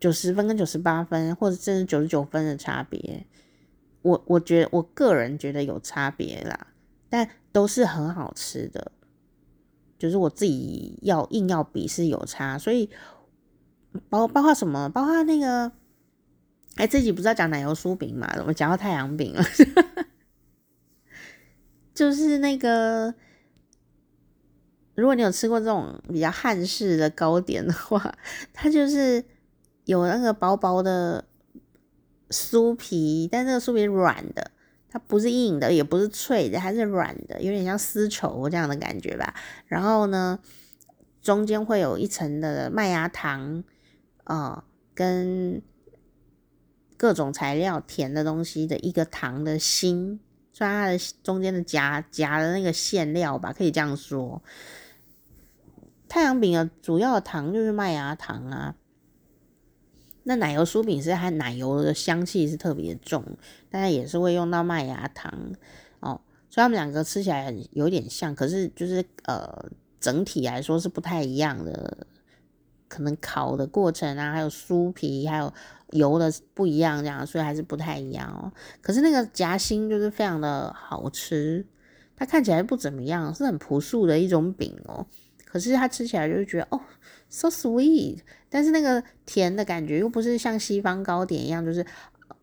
[0.00, 3.26] 九十分跟九十八分，或者甚至九十九分的差别，
[4.02, 6.68] 我我觉得我个人觉得有差别啦，
[7.10, 8.92] 但都是很好吃的。
[9.98, 12.88] 就是我自己要硬要比是有差，所以
[14.08, 15.72] 包包括什么，包括那个，
[16.76, 18.32] 哎，自己不是要讲奶油酥饼嘛？
[18.36, 19.42] 怎么讲到太阳饼了？
[21.92, 23.12] 就是那个，
[25.00, 28.12] 如果你有吃过这种比较汉式的糕点的话，
[28.52, 29.24] 它就是
[29.84, 31.24] 有那个薄薄的
[32.30, 34.50] 酥皮，但这个酥皮软的。
[34.90, 39.34] 它不是硬的，也不是脆的，它是软的，有点像丝绸这样的感觉吧。
[39.66, 40.38] 然后呢，
[41.20, 43.62] 中间会有一层的麦芽糖，
[44.24, 45.60] 啊、跟
[46.96, 50.18] 各种材料甜的东西的一个糖的心，
[50.54, 54.42] 算它的中间的夹夹的那个馅料吧，可以这样说。
[56.08, 58.74] 太阳饼的主要的糖就是麦芽糖啊。
[60.24, 63.24] 那奶油酥饼是它奶油的香气是特别重，
[63.70, 65.32] 大家也是会用到麦芽糖
[66.00, 72.06] 哦，所以他们两个吃起来有点像，可是就是呃整体来说是不太一样的，
[72.88, 75.50] 可能烤的过程啊，还有酥皮还有
[75.92, 78.52] 油的不一样，这样所以还是不太一样哦。
[78.82, 81.66] 可是那个夹心就是非常的好吃，
[82.14, 85.06] 它看起来不怎么样，是很朴素的一种饼哦，
[85.48, 86.80] 可是它吃起来就觉得哦。
[87.30, 91.84] So sweet，但是那个甜的感觉又不是像西方糕点一样，就是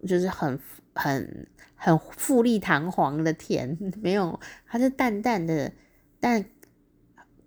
[0.08, 0.60] 就是很
[0.94, 5.72] 很很富丽堂皇的甜， 没有，它是淡淡的，
[6.20, 6.46] 但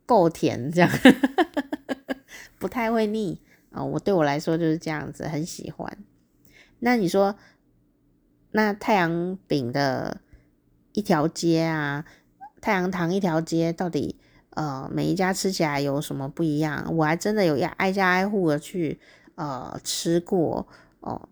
[0.05, 0.91] 够甜，这样
[2.59, 3.41] 不太会腻
[3.71, 3.85] 啊、哦。
[3.85, 5.99] 我对我来说就是这样子，很喜欢。
[6.81, 7.37] 那你说，
[8.51, 10.21] 那太阳饼的
[10.93, 12.05] 一条街啊，
[12.61, 14.19] 太阳糖一条街到底？
[14.59, 16.93] 呃，每一家吃起来有什么不一样？
[16.97, 18.99] 我还真的有要挨家挨户的去
[19.37, 20.67] 呃吃过
[20.99, 21.29] 哦。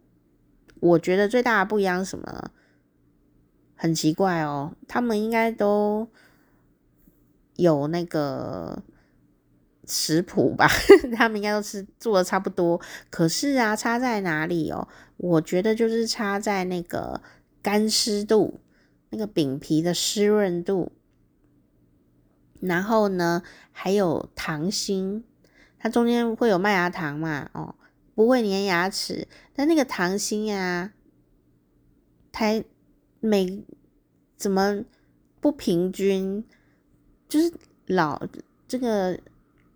[0.78, 2.52] 我觉得最大的不一样什么？
[3.74, 6.08] 很奇怪哦，他们应该都
[7.56, 8.80] 有那个
[9.88, 10.68] 食谱吧？
[11.16, 12.80] 他们应该都是做的差不多。
[13.10, 14.86] 可是啊，差在哪里哦？
[15.16, 17.20] 我觉得就是差在那个
[17.60, 18.60] 干湿度，
[19.10, 20.92] 那个饼皮的湿润度。
[22.60, 23.42] 然后呢，
[23.72, 25.24] 还有糖心，
[25.78, 27.74] 它中间会有麦芽糖嘛，哦，
[28.14, 29.26] 不会粘牙齿。
[29.54, 30.92] 但那个糖心啊，
[32.32, 32.62] 它
[33.20, 33.64] 每
[34.36, 34.84] 怎么
[35.40, 36.44] 不平均？
[37.28, 37.52] 就是
[37.86, 38.26] 老
[38.68, 39.18] 这个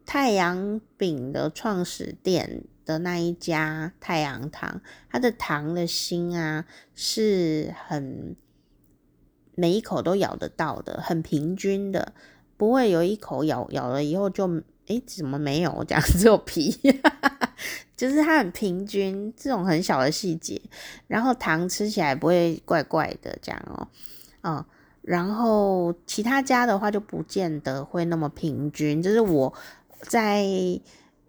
[0.06, 6.64] 太阳饼的创始店的那一家太阳糖，它的糖的心啊，
[6.94, 8.36] 是很
[9.54, 12.14] 每一口都咬得到的，很平均的。
[12.60, 14.46] 不会有一口咬咬了以后就
[14.88, 16.70] 诶怎么没有这样只有皮，
[17.96, 20.60] 就是它很平均这种很小的细节，
[21.06, 23.88] 然后糖吃起来不会怪怪的这样哦，
[24.42, 24.62] 嗯，
[25.00, 29.02] 然后其他家的话就不见得会那么平均。
[29.02, 29.54] 就是我
[30.02, 30.44] 在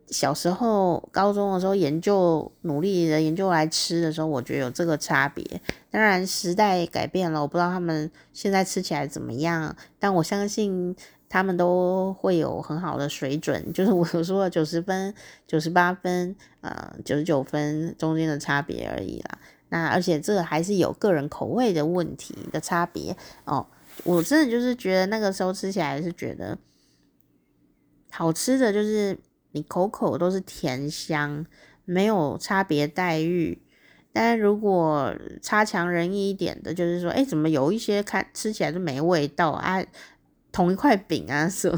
[0.08, 5.62] 小时候、高中的时候研究，努力的研究来吃的时候，我觉得有这个差别。
[5.90, 10.94] 当然时代改变了，我不知道他们现在吃起来怎么样，但我相信
[11.32, 13.72] 他们都会有很好的水准。
[13.72, 15.14] 就是 我说的九十分、
[15.48, 19.40] 九十八分、呃九十九分中间的差别而已啦。
[19.70, 23.16] 那而且这个还是有个人口味的问题的差别
[23.46, 23.66] 哦。
[24.04, 26.58] 我真的就是觉得那个时候吃起来是觉得
[28.10, 29.18] 好吃的，就是
[29.52, 31.46] 你口口都是甜香，
[31.86, 33.62] 没有差别待遇。
[34.14, 39.82] 但如果差强人意一点的，就是说，哎，怎么有一些看吃起来就没味道啊？
[40.52, 41.78] 同一块饼啊， 说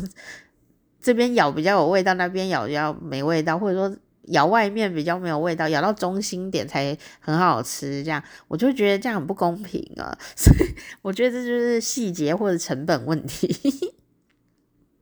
[0.99, 3.97] 这边咬比较有味道，那边咬比较没味道，或者说。
[4.27, 8.01] 咬外面比较没有味道，咬到中心点才很好吃。
[8.05, 10.17] 这样我就觉得这样很不公平啊！
[10.37, 13.93] 所以我觉得这就是细节或者成本问题。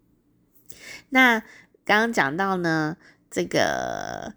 [1.09, 1.39] 那
[1.85, 2.97] 刚刚讲到呢，
[3.29, 4.33] 这个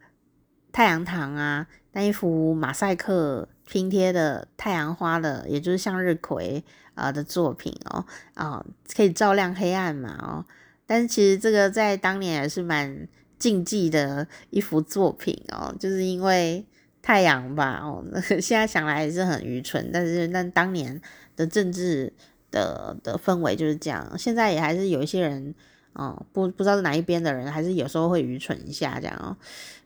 [0.71, 6.63] 太阳堂啊，那一幅马赛克拼贴的太阳花的，也就是向日葵
[6.95, 8.05] 啊的作品哦，
[8.35, 8.63] 啊，
[8.95, 10.45] 可以照亮黑暗嘛哦。
[10.87, 13.09] 但是其实这个在当年也是蛮。
[13.37, 16.65] 禁忌的一幅作品哦，就是因为
[17.03, 18.03] 太阳吧哦，
[18.41, 20.99] 现在想来也是很愚蠢，但是那当年
[21.37, 22.11] 的政治
[22.51, 25.55] 的的氛围就是这样，现在也还是有一些人
[25.93, 29.37] 哦，不不知道是哪一边的人，还是有时候会愚蠢一下这样哦。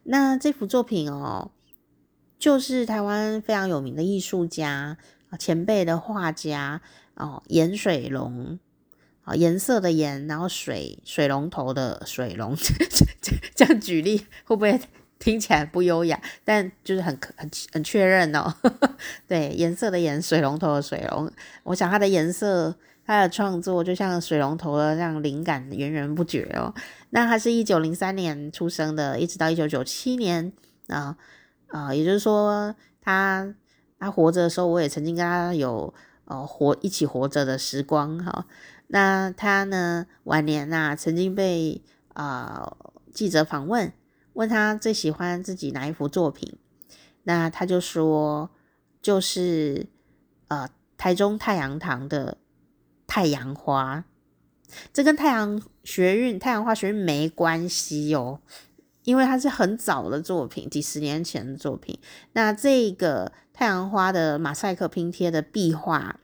[0.05, 1.51] 那这幅作品哦，
[2.39, 4.97] 就是台湾非常有名的艺术家
[5.39, 6.81] 前辈的画家
[7.15, 8.59] 哦，颜水龙。
[9.35, 12.57] 颜色的颜，然后水水龙头的水龙，
[13.55, 14.81] 这样举例会不会
[15.19, 16.19] 听起来不优雅？
[16.47, 18.55] 但就是很很很确认哦。
[19.29, 21.31] 对，颜色的颜，水龙头的水龙，
[21.65, 22.75] 我想它的颜色，
[23.05, 26.73] 它的创作就像水龙头的这样灵感源源不绝哦。
[27.11, 30.51] 那他是一九零三年出生的，一直到一九九七年
[30.87, 31.19] 啊、
[31.69, 33.55] 呃，也就是说他
[33.99, 35.93] 他活着的时候，我也曾经跟他有
[36.25, 38.47] 呃活一起活着的时光哈。
[38.89, 40.07] 那他呢？
[40.25, 41.83] 晚年呐、啊，曾经被
[42.15, 43.93] 啊、呃、记者访问，
[44.33, 46.57] 问他最喜欢自己哪一幅作品，
[47.25, 48.49] 那他就说，
[49.03, 49.87] 就是
[50.49, 52.39] 呃台中太阳堂的
[53.07, 54.05] 太阳花。
[54.93, 58.41] 这跟太阳学运、太阳花学运没关系哦，
[59.09, 61.99] 因为它是很早的作品，几十年前的作品。
[62.35, 66.21] 那这个太阳花的马赛克拼贴的壁画。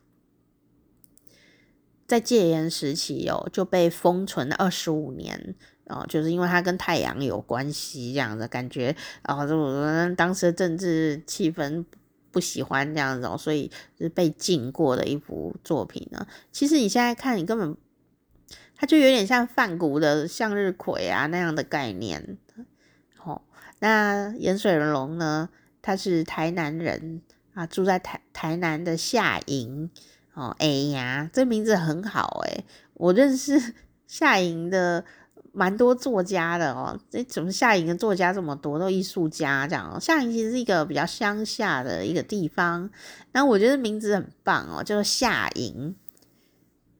[2.06, 5.54] 在戒严时期哦，就被封存了二十五年
[5.86, 11.82] 哦，就是因为它跟太阳有关系这样的感觉啊，就、哦、当时的政治气氛
[12.30, 16.26] 不喜欢这样子哦，所以是被禁过的一幅作品呢。
[16.52, 17.74] 其实你现在看，你根本
[18.76, 22.36] 它就有点像梵谷的向日葵啊那样的概念。
[23.84, 25.50] 那盐水龙呢，
[25.82, 27.20] 他是台南人
[27.52, 29.90] 啊，住在台台南的下营。
[30.32, 33.74] 哦，哎呀，这名字很好诶，我认识
[34.08, 35.04] 下营的
[35.52, 36.98] 蛮多作家的哦。
[37.10, 40.00] 这怎么下营的作家这么多，都艺术家这样哦。
[40.00, 42.88] 下营其实是一个比较乡下的一个地方，
[43.32, 45.94] 那我觉得名字很棒哦，叫做下营。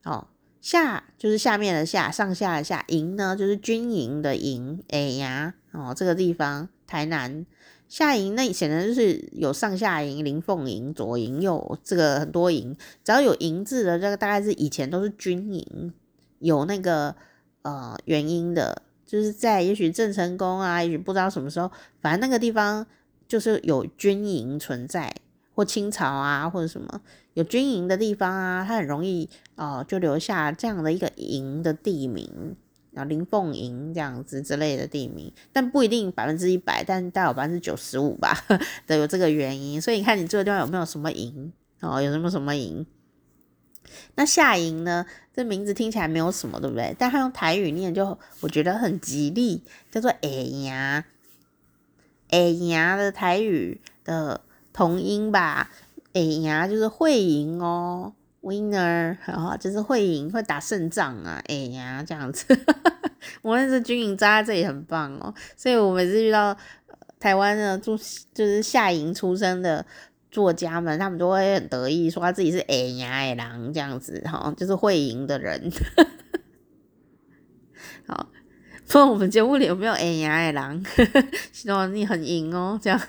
[0.05, 0.29] 哦，
[0.61, 4.85] 下就是下面的下，上下的下，营呢就是军营的营。
[4.91, 7.47] 哎呀，哦，这个地方台南。
[7.87, 15.93] 下营那显然就是有上下营、麟凤营、左营右这个很多营，只要有营字的这个大概是以前都是军营，
[16.41, 17.15] 有那个
[17.63, 21.71] 呃原因的，就是在也许郑成功啊，也许不知道什么时候，
[22.01, 22.85] 反正那个地方
[23.29, 25.15] 就是有军营存在，
[25.55, 27.01] 或清朝啊或者什么
[27.35, 32.57] 有军营的地方啊，它很容易哦、就留下这样的一个营的地名。
[32.95, 38.45] 然后麟凤营这样子之类的地名，但不一定百分之一百，但大概有百分之九十五吧，
[38.87, 39.83] 都有这个原因。
[39.83, 42.01] 所以你看，你这个地方有没有什么营哦？
[42.01, 42.87] 有什么什么营？
[44.15, 45.05] 那夏营呢？
[45.35, 46.95] 这名字听起来没有什么，对不对？
[46.99, 50.29] 但他用台语念，就我觉得很吉利，叫做哎
[50.65, 51.05] 呀，
[52.31, 54.41] 哎呀的台语的
[54.73, 55.71] 同音吧，
[56.13, 58.13] 哎呀就是会赢哦。
[58.45, 61.43] Winner，然后就是会赢，会打胜仗啊！
[61.49, 62.47] 哎呀，这样子，
[63.41, 65.33] 我认识军营扎在这里很棒哦。
[65.57, 66.55] 所以我每次遇到
[67.19, 67.97] 台湾的住
[68.35, 69.85] 就是下营出生的
[70.31, 75.73] 作家们，他们都会很得意说他自己是哎呀哎狼这样子哈，就是会赢的人。
[78.07, 78.29] 好，
[78.85, 80.85] 不知道我们节目里有没有哎呀哎狼？
[81.51, 83.01] 希望你很赢哦，这样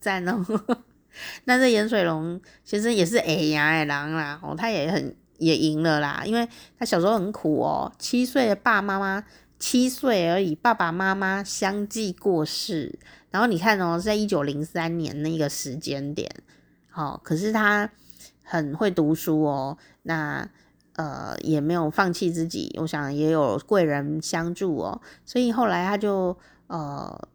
[0.00, 0.44] 赞哦。
[1.44, 6.48] 那这颜水龙其实也是哎呀哎狼啦，哦，他也很也赢了啦，因为
[6.78, 9.24] 他小时候很苦哦，七岁的爸妈妈
[9.58, 12.98] 七岁而已，爸爸妈妈相继过世。
[13.30, 16.28] 然后你看哦，在一九零三年那个时间点，
[16.94, 17.90] 哦，可是他
[18.42, 20.48] 很会读书哦，那
[20.96, 26.36] 呃也没有放弃自己，我想也有贵人相助哦，所以后来他就
[26.66, 27.28] 呃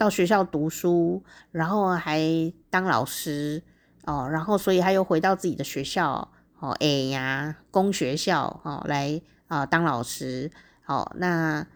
[0.00, 1.22] 到学校读书，
[1.52, 2.22] 然后还
[2.70, 3.62] 当老师
[4.06, 10.50] 哦，然后所以他又回到自己的学校哦，哎呀，公学校哦来啊、呃、当老师，
[10.86, 11.66] 哦、那。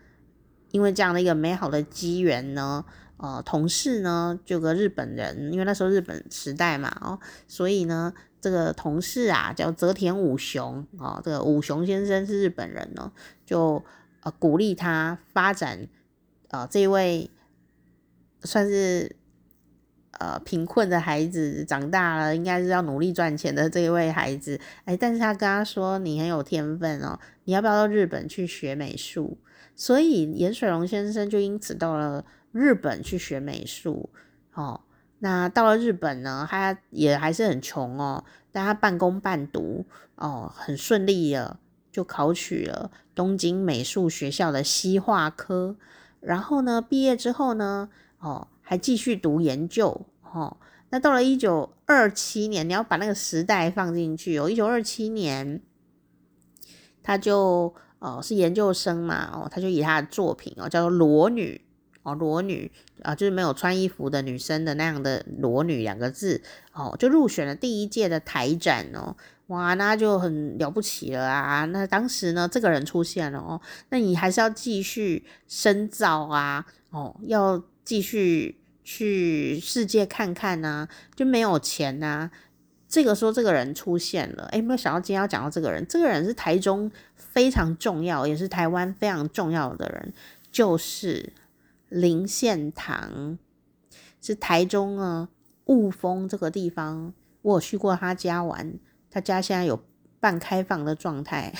[0.70, 2.84] 因为这样的一个美好的机缘呢，
[3.18, 13.12] 呃，同事呢就个日本人，因为那时候日本时代嘛，哦，所以呢，这个同事啊叫泽田武雄，哦，这个武雄先生是日本人呢，
[13.46, 13.84] 就
[14.22, 15.86] 呃鼓励他发展，
[16.48, 17.30] 呃，这位
[18.44, 19.16] 算是
[20.12, 29.38] 呃贫困的孩子长大了，应该是要努力赚钱的这一位孩子，哎，但是他跟他说，你很有天分哦，你要不要到日本去学美术？
[29.76, 34.08] 所以颜水龙先生就因此到了日本去学美术，
[34.52, 34.80] 哦，
[35.18, 39.84] 那到了日本呢，他也还是很穷哦，但他半工半读，
[40.14, 41.58] 哦，很顺利的
[41.90, 45.74] 就考取了东京美术学校的西画科，
[46.20, 47.88] 然后呢，毕业之后呢，
[48.24, 50.56] 哦，还继续读研究，哦，
[50.90, 55.60] 那到了一九二七年，你要把那个时代放进去哦，一九二七年，
[57.02, 57.74] 他就。
[58.00, 59.30] 哦，是研究生嘛？
[59.32, 61.58] 哦，他就以他的作品哦，叫做《裸女》
[62.02, 62.70] 哦，《裸女》
[63.02, 66.42] 啊，就是没有穿衣服的女生的那样的“裸女”两个字
[66.74, 69.16] 哦，就入选了第一届的台展哦。
[69.46, 71.64] 哇，那就很了不起了啊！
[71.64, 73.58] 那当时呢，这个人出现了哦，
[73.88, 82.30] 那你还是要继续深造啊，哦，要继续去世界看看呐、就没有钱呐、
[82.88, 85.84] 这个时候，这个人出现了，诶，没有想到今天要讲到这个人。
[85.88, 90.12] 这个人是台中非常重要，也是台湾非常重要的人，
[90.50, 91.32] 就是
[91.88, 93.38] 林献堂，
[94.20, 95.28] 是台中啊
[95.66, 97.12] 雾峰这个地方，
[97.42, 98.78] 我有去过他家玩，
[99.10, 99.82] 他家现在有
[100.24, 101.52] 半开放的状态。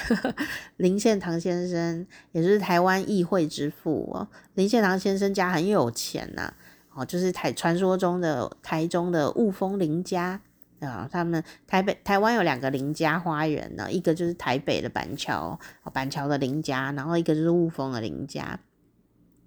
[0.78, 4.26] 林献堂先生也是台湾议会之父哦。
[4.54, 6.54] 林献堂先生家很有钱呐、
[6.94, 10.40] 哦，就是台传说中的台中的雾峰林家。
[10.80, 15.58] 啊，他们台北、台湾有两个林家花园呢，一个就是台北的板桥，
[15.92, 18.58] 板桥的林家，然后一个就是雾峰的林家。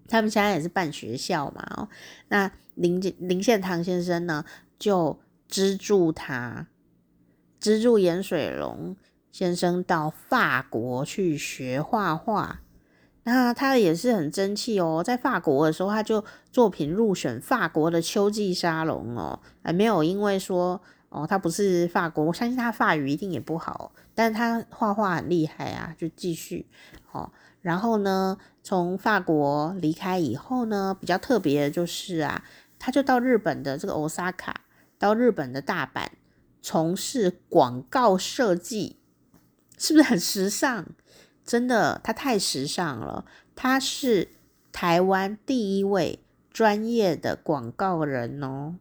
[0.07, 1.89] 他们现在也是办学校嘛，哦，
[2.29, 4.45] 那林林献堂先生呢，
[4.77, 6.67] 就资助他，
[7.59, 8.95] 资助颜水龙
[9.37, 12.61] 先生到法国去学画画。
[13.21, 20.81] 那他也是很争气哦，在法国的时候，他就作品入选法国的秋季沙龙哦，还没有因为说。
[21.09, 26.67] 哦，他不是法国，我相信他法语一定也不好，但是他画画很厉害啊，就继续
[27.13, 27.31] 哦。
[27.61, 32.43] 然后呢，从法国离开以后呢，比较特别的就是啊，
[32.77, 34.53] 他就到日本的这个 Osaka，
[34.99, 36.07] 到日本的大阪
[36.61, 38.97] 从事广告设计，
[39.77, 40.85] 是不是很时尚？
[41.45, 43.23] 真的，他太时尚了，
[43.55, 44.29] 他是
[44.71, 46.19] 台湾第一位
[46.51, 48.75] 专业的广告人哦。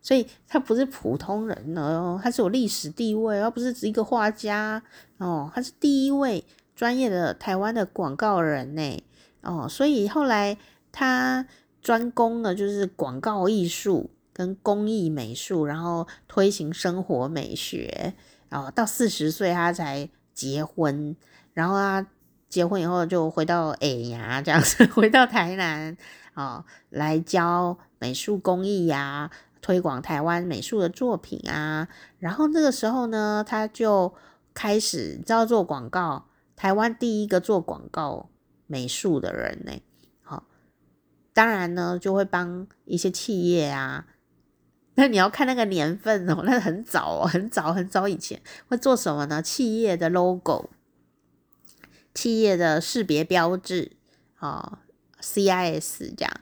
[0.00, 4.82] 所以他不是普通人哦，他是有历史地位，而不是只一个画家
[5.18, 6.44] 哦，他是第一位
[6.74, 9.02] 专业的台湾的广告人呢
[9.42, 10.56] 哦，所以后来
[10.90, 11.46] 他
[11.82, 18.14] 专攻的就是广告艺术跟工艺美术，然后推行生活美学
[18.50, 21.16] 哦，到四十岁他才结婚，
[21.54, 22.06] 然后他
[22.48, 25.96] 结婚以后就回到哎呀这样子， 回到台南
[26.34, 29.30] 哦，来教美术工艺呀。
[29.60, 31.88] 推广台湾美术的作品啊，
[32.20, 34.14] 然后那个时候呢，他就
[34.54, 38.30] 开始你知道做广告，台湾第一个做广告
[38.68, 39.72] 美术的人呢，
[40.22, 40.44] 好，
[41.34, 44.06] 当然呢就会帮一些企业啊，
[44.98, 49.40] 那你要看那个年份哦，那很早哦，很早很早以前会做什么呢？
[49.40, 50.70] 企业的 logo，
[52.12, 53.92] 企业的识别标志
[54.38, 54.80] 啊
[55.22, 56.32] ，CIS 这样。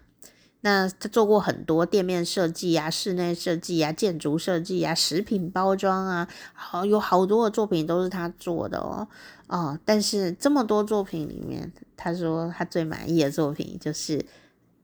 [0.62, 9.06] 那他做过很多店面设计啊、室内设计啊、建筑设计啊、食品包装啊，好有好多的作品都是他做的哦。
[9.48, 14.24] 哦，但是这么多作品里面，他说他最满意的作品就是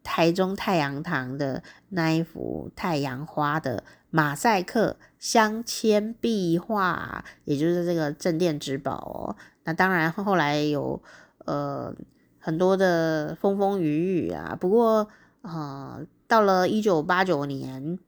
[0.03, 9.37] 台中太阳堂的那一幅太阳花的马赛克镶嵌壁画，也就是这个镇店之宝哦。
[9.65, 11.03] 那当然后来有
[11.45, 11.95] 呃
[12.39, 15.09] 很多的风风雨雨啊，不过。
[15.45, 17.99] 呃，到了一九八九年，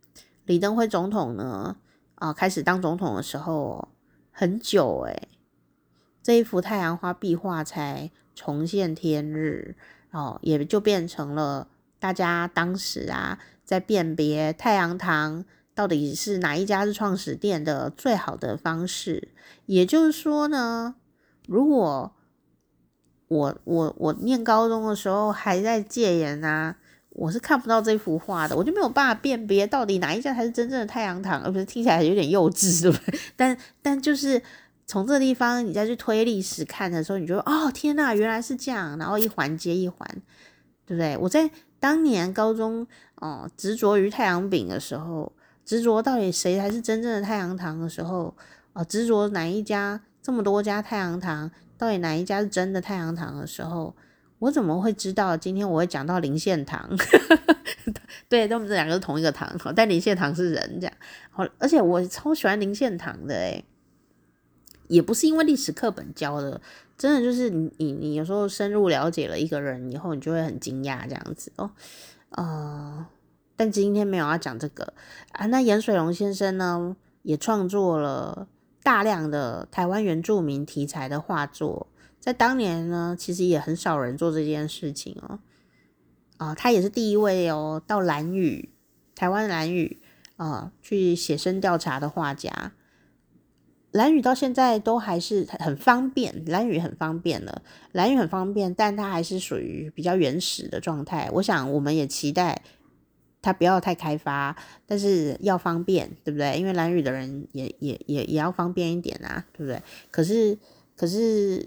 [0.45, 1.77] 李登辉总统呢，
[2.15, 3.89] 啊、呃，开始当总统的时候，
[4.31, 5.27] 很久诶，
[6.23, 9.75] 这一幅太阳花壁画才重见天日
[10.13, 11.67] 哦，也就变成了
[12.05, 15.43] 大家当时啊在辨别太阳堂
[15.75, 19.29] 到底是哪一家是创始店的最好的方式。
[19.65, 20.97] 也就是说呢，
[21.49, 22.13] 如果
[23.29, 26.77] 我我我念高中的时候还在戒严啊。
[27.17, 33.21] 我是看不到这幅画的，我就没有办法辨别到底哪一家才是真正的太阳堂，而不是听起来有点幼稚，对不对？
[33.37, 34.43] 但但就是
[34.85, 40.05] 从这地方你再去推历史看的时候，你就哦天呐，原来是这样，然后一环接一环，
[40.85, 41.17] 对不对？
[41.19, 41.49] 我在
[41.85, 45.31] 当年高中哦执着于太阳饼的时候，
[45.67, 48.35] 执着到底谁才是真正的太阳糖的时候，
[48.73, 53.95] 哦执着哪一家这么多家太阳糖，到底哪一家是真的太阳糖的时候。
[54.39, 56.89] 我怎么会知道今天我会讲到林献堂？
[58.31, 60.97] 对，他们这两个是同一个堂，但林献堂是人这样。
[61.33, 63.63] 好而且我超喜欢林献堂的诶，
[64.89, 66.63] 也不是因为历史课本教的，
[66.97, 71.71] 真的就是你你有时候深入了解了一个人以后，你就会很惊讶这样子哦。
[72.31, 73.07] 呃，
[73.57, 74.95] 但今天没有要讲这个
[75.33, 75.47] 啊。
[75.47, 78.49] 那颜水龙先生呢，也创作了
[78.83, 81.89] 大量的台湾原住民题材的画作。
[82.21, 85.41] 在当年呢，其实也很少人做这件事情哦。
[86.37, 88.71] 啊、他也是第一位哦，到蓝屿，
[89.15, 90.01] 台湾蓝屿
[90.37, 92.73] 啊，去写生调查的画家。
[93.95, 101.29] 蓝宇到现在都还是很方便，蓝宇很方便了，蓝宇很方便，但它还是属于比较原始的状态。
[101.33, 102.63] 我想，我们也期待
[103.41, 106.59] 它不要太开发，但是要方便，对不对？
[106.59, 109.83] 因为蓝宇的人也也也也要方便一点啊，对不对？
[110.11, 110.59] 可是，
[110.97, 111.67] 可是。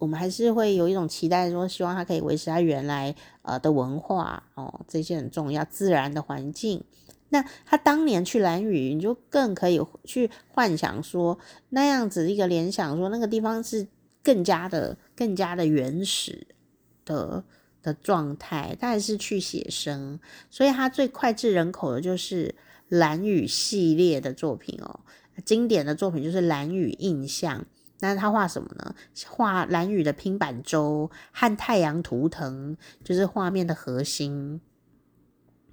[0.00, 3.12] 我们还是会有一种期待，说希望它可以维持它原来
[3.42, 6.84] 呃的文化哦，这些很重要，自然的环境。
[7.30, 11.38] 那他当年去兰屿，你就更可以去幻想说
[11.70, 13.86] 那样子一个联想，说那个地方是
[14.22, 16.46] 更加的、更加的原始
[17.04, 17.44] 的
[17.82, 18.76] 的状态。
[18.80, 20.18] 他还是去写生，
[20.50, 22.54] 所以他最脍炙人口的就是
[22.88, 25.00] 兰屿系列的作品哦，
[25.44, 27.60] 经典的作品就是《兰屿印象》。
[28.00, 28.94] 那他画什么呢？
[29.26, 34.60] 画兰屿的拼板舟和太阳图腾，就是画面的核心。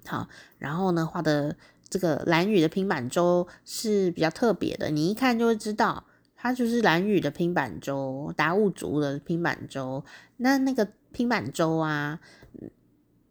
[0.06, 0.28] 好，
[0.58, 1.56] 然后呢，画的
[1.88, 6.04] 这个蓝屿的平板舟是比较特别的，你一看就会知道，
[6.36, 10.04] 它就是蓝屿的平板舟，达悟族的平板舟。
[10.38, 12.20] 那那个平板舟啊，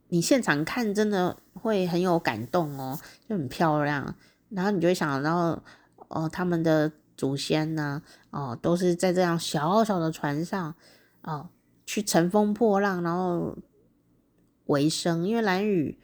[0.09, 4.15] 你现场看真的会很有感动哦，就很漂亮。
[4.49, 5.61] 然后你就会想到，
[6.09, 6.91] 哦，他们的。
[7.17, 8.01] 祖先呢？
[8.29, 10.75] 哦，都是在这样小小的船上，
[11.21, 11.47] 哦，
[11.85, 13.57] 去乘风破浪，然后
[14.65, 15.25] 维生。
[15.25, 15.97] 因为蓝屿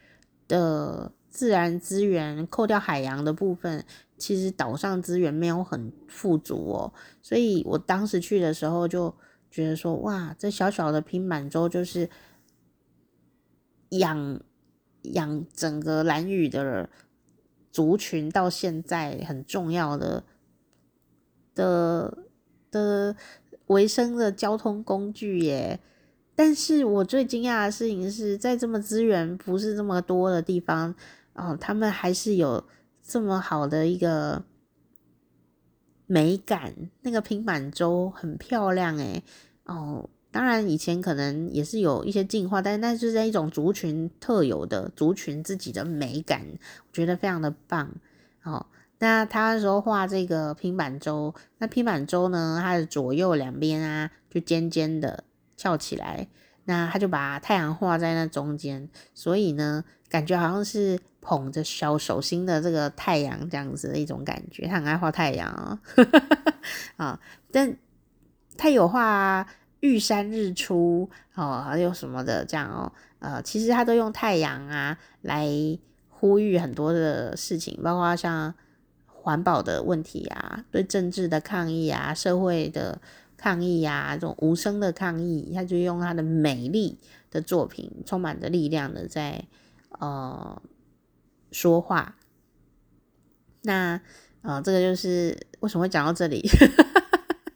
[0.52, 3.86] 的自然资源，扣掉海洋的部分，
[4.18, 6.94] 其实岛上资源没有很富足哦。
[7.22, 9.16] 所以我当时去的时候，就
[9.50, 12.10] 觉得说，哇，这小小的拼板舟就是
[13.92, 14.42] 养
[15.04, 16.90] 养整个兰屿的
[17.72, 20.26] 族群到现在很重要的。
[21.54, 22.18] 的
[22.72, 23.16] 的
[23.68, 25.82] 维生的交通工具耶，
[26.44, 30.96] 但是我最惊讶的事情是在这么资源不是这么多的地方
[31.36, 32.64] 哦，他们还是有
[33.04, 34.44] 这么好的一个
[36.08, 36.74] 美感。
[37.04, 39.24] 那个平板舟很漂亮诶。
[39.66, 47.88] 哦，当然以前可能也是有一些进化，但是那是在一种族群特有的族群自己的美感，我觉得非常的棒
[48.42, 48.66] 哦。
[48.98, 55.24] 那他那时候画这个平板舟，那平板舟呢，它的左右两边啊，就尖尖的
[55.62, 56.28] 翘起来，
[56.66, 64.66] 那他就把太阳画在那中间，所以呢，感觉好像是捧着小手心的这个太阳这样子的一种感觉。
[64.66, 66.04] 他很爱画太阳啊、哦，
[66.98, 67.20] 啊，
[67.52, 67.78] 但
[68.58, 69.46] 他有画
[69.82, 75.48] 玉山日出哦，还有什么的这样哦，呃，其实他都用太阳啊来
[76.10, 78.52] 呼吁很多的事情，包括像。
[79.24, 83.00] 环保的问题啊，对政治的抗议啊，社会的
[83.42, 87.00] 抗议啊，这种无声的抗议，他就用他的美丽
[87.32, 89.44] 的作品，充满着力量的在
[89.98, 90.62] 呃
[91.52, 92.18] 说话。
[93.64, 94.00] 那
[94.44, 96.48] 呃，这个就是为什么会讲到这里，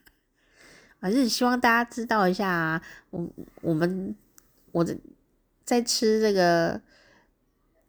[1.00, 2.82] 还是希望大家知道一下，
[3.12, 3.30] 我
[3.62, 4.16] 我们
[4.72, 4.84] 我
[5.64, 6.82] 在吃这个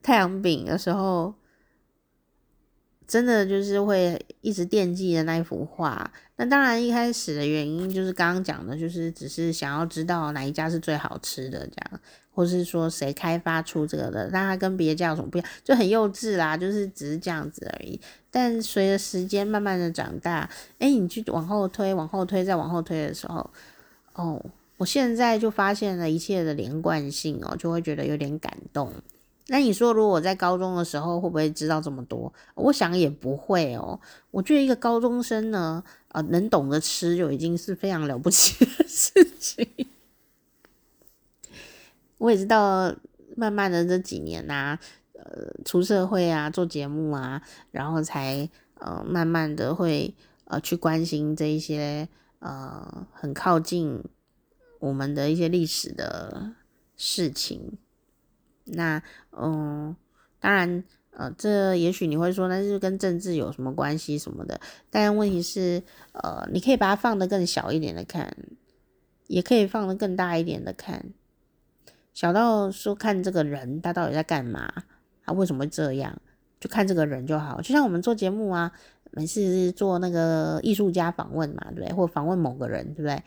[0.03, 1.35] 太阳饼的时候。
[3.07, 6.11] 真的就是会一直惦记的那一幅画。
[6.37, 12.01] 那当然一开始的原因就是刚刚讲的，就是只是想要知道哪一家是最好吃的这样，
[12.31, 17.99] 或是说谁开发出这个的，那它跟别家有什么不一样，就很幼稚啦，就是只是这样子而已。
[18.31, 23.49] 但随着时间慢慢的长大，哎，你去往后推，往后推，再往后推的时候，
[24.13, 24.45] 哦，
[24.77, 28.93] 我现在就发现了一切的连贯性哦，就会觉得有点感动。
[29.49, 32.33] 那你说，如果我在高中的时候会不会知道这么多？
[32.55, 34.01] 我想也不会哦。
[34.33, 39.69] 我觉得一个高中生呢，呃，能懂得吃就已经是非常了不起的事情。
[42.19, 42.93] 我也知道，
[43.37, 44.77] 慢慢的这几年呐、
[45.13, 47.41] 呃，出社会啊，做节目啊，
[47.71, 50.13] 然后才呃，慢慢的会
[50.47, 52.09] 呃去关心这一些
[52.41, 54.03] 呃很靠近
[54.81, 56.51] 我们的一些历史的
[56.97, 57.79] 事情。
[58.67, 59.03] 那
[59.33, 59.95] 嗯，
[60.39, 64.61] 当然呃，这也许你会说，那是跟政治有什么关系什么的？
[64.91, 68.37] 但问题是，呃，你可以把它放得更小一点的看，
[69.27, 71.07] 也可以放得更大一点的看。
[72.13, 74.71] 小到说看这个人他到底在干嘛，
[75.25, 76.21] 他为什么会这样，
[76.61, 77.61] 就看这个人就好。
[77.61, 78.73] 就像我们做节目啊，
[79.13, 81.93] 每次做那个艺术家访问嘛，对不对？
[81.95, 83.23] 或访问某个人，对不对？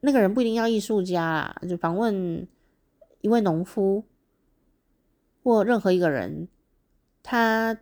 [0.00, 2.46] 那个人不一定要艺术家啊，就访问
[3.20, 4.04] 一位农夫
[5.42, 6.48] 或任何一个人，
[7.22, 7.78] 他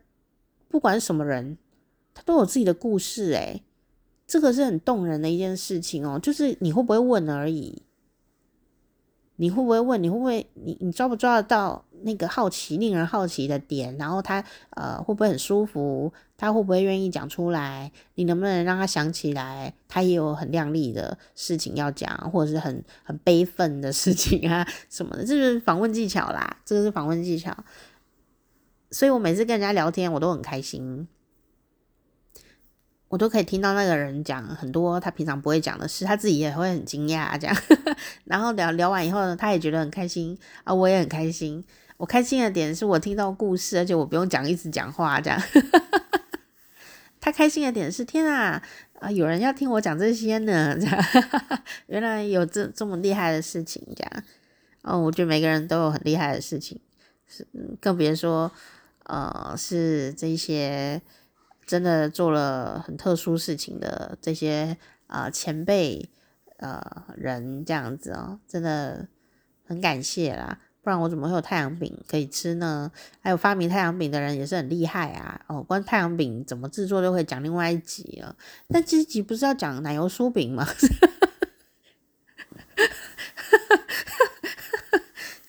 [0.69, 1.59] 不管什么人，
[2.15, 3.63] 他都有自己的故事诶，
[4.27, 7.83] 这个是很动人的一件事情哦，就是你会不会问而已。
[9.37, 10.03] 你会不会问？
[10.03, 10.47] 你会不会？
[10.53, 13.97] 你你抓不抓得到那个好奇、令人好奇的点？
[13.99, 16.13] 然后他呃会不会很舒服？
[16.37, 17.93] 他会不会愿意讲出来？
[18.15, 19.75] 你能不能让他想起来？
[19.89, 25.25] 他也有很亮丽的事情要讲，或者是很很悲愤的事情啊 什么的？
[25.25, 27.57] 这是访问技巧啦，这个是访问技巧。
[28.91, 31.07] 所以我每次跟人家聊天，我都很开心。
[33.09, 37.57] 我都可以听到那个人讲很多他平常不会讲的事，他自己也会很惊讶这样。
[38.25, 41.65] 然后聊聊完以后呢，他也觉得很开心啊，我也很开心。
[42.01, 45.39] 我开心的点是我听到故事，而且我不用讲一直讲话这样。
[47.21, 48.63] 他开心的点是天啊
[49.01, 51.05] 啊，有人要听我讲这些呢，这样。
[51.89, 54.23] 原来有这这么厉害的事情这样。
[54.81, 56.81] 哦，我觉得每个人都有很厉害的事情，
[57.29, 57.47] 是
[57.79, 58.51] 更别说
[59.05, 61.03] 呃是这些。
[61.67, 64.77] 真的做了很特殊事情的这些
[65.07, 66.11] 啊、前辈
[66.57, 69.07] 呃人这样子哦，真的
[69.65, 72.91] 很感谢啦，不然我怎么会有太阳饼可以吃呢？
[73.21, 75.41] 还有发明太阳饼的人也是很厉害啊！
[75.47, 78.35] 哦，关太阳饼怎么制作都可以讲另外一集了。
[78.69, 80.67] 但这集不是要讲奶油酥饼吗？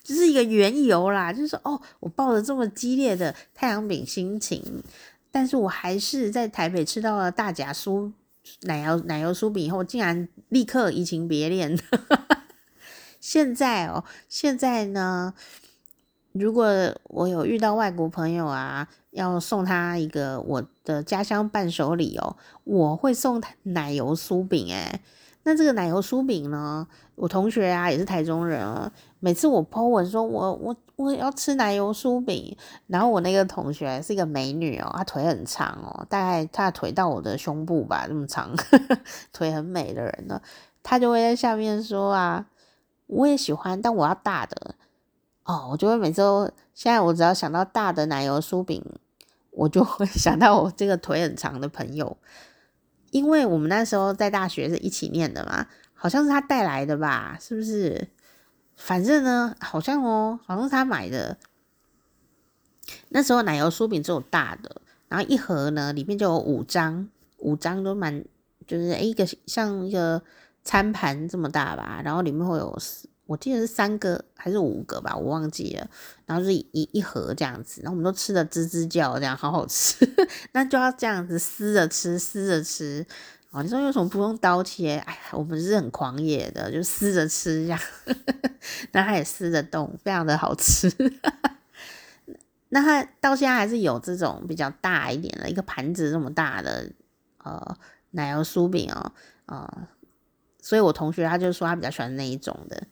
[0.03, 4.83] 只是一个缘由啦，就是说哦，我抱着这么激烈的太阳饼心情。
[5.31, 8.11] 但是我还是在台北吃到了大甲酥
[8.63, 11.79] 奶油奶油酥饼以后，竟然立刻移情别恋。
[13.21, 15.33] 现在哦，现在呢，
[16.33, 16.65] 如果
[17.03, 24.99] 我有遇到外国朋友啊，要送他一个我的家乡伴手礼哦，我会送他奶油酥饼诶。
[25.43, 32.55] 那这个奶油酥饼呢，我同学啊也是台中人啊，每次我 po 文说我我我要吃奶油酥饼，
[32.85, 38.51] 然后我那个同学是一个美女哦，她腿很长哦，大概她的腿到我的胸部吧，这么长，
[39.33, 40.39] 腿很美的人呢，
[40.83, 42.45] 她就会在下面说啊，
[43.11, 44.75] 我也喜欢，但我要大的
[45.43, 46.21] 哦，我就会每次，
[46.73, 48.83] 现在我只要想到大的奶油酥饼，
[49.51, 52.17] 我就会 想到我这个腿很长的朋友。
[53.11, 58.07] 因为我们那时候在大学是一起念的嘛，好像是他带来的吧，是不是？
[58.77, 61.37] 反正呢，好像哦，好像是他买的。
[63.09, 67.09] 那时候奶油酥饼只有大的，然后一盒呢里面就有五张，
[67.39, 68.23] 五张都蛮，
[68.65, 70.23] 就是一个像一个
[70.63, 72.77] 餐盘这么大吧，然后里面会有。
[73.27, 75.89] 我记得是三个还是五个吧，我忘记了。
[76.25, 80.05] 然后是一一盒这样子，然后我们都吃的吱吱叫，这样好好吃。
[80.51, 83.05] 那就要这样子撕着吃，撕着吃。
[83.51, 84.97] 哦，你说为什么不用刀切？
[85.05, 87.79] 哎，我们是很狂野的，就撕着吃这样。
[88.91, 90.91] 那它也撕得动，非常的好吃。
[92.67, 96.91] 那它到现在还是有这种比较大一点的一个盘子这么大的
[97.37, 97.77] 呃
[98.09, 99.13] 奶油酥饼哦，
[99.45, 99.87] 呃，
[100.61, 102.83] 所以我同学他就说他比较喜欢那一种的。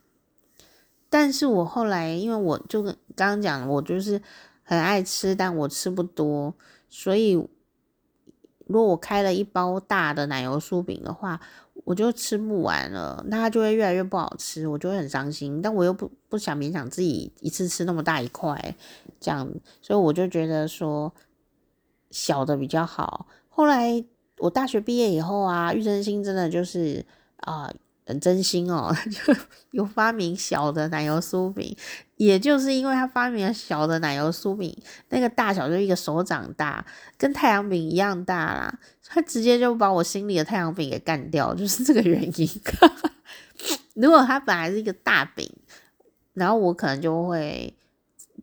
[1.09, 4.22] 但是我后来，因为我就跟刚刚讲，我就是
[4.63, 6.53] 很爱吃，但我吃不多，
[6.89, 7.32] 所以
[8.67, 11.39] 如果我开了一包大的奶油酥饼的话，
[11.86, 15.59] 我就吃不完了，那它就会越来越不好吃，我就会很伤心。
[15.59, 18.76] 但我又不不想勉强自己一次吃那么大一块，
[19.20, 19.49] 这样，
[19.82, 21.11] 所以我就觉得说
[22.11, 23.26] 小的比较好。
[23.47, 24.05] 后来
[24.38, 27.03] 我大学毕业以后啊，玉珍心真的就是
[27.42, 27.74] 啊。
[28.06, 29.36] 很真心哦，就
[29.70, 31.78] 有发明小的奶油酥饼，
[32.16, 34.76] 也就是因为他发明了小的奶油酥饼，
[35.10, 36.84] 那个大小就一个手掌大，
[37.20, 42.50] 跟太阳饼一样大啦，他直接就把我心里的太阳饼给干掉，就是这个原因。
[43.94, 45.48] 如果他本来是一个大饼，
[46.34, 47.78] 然后我可能就会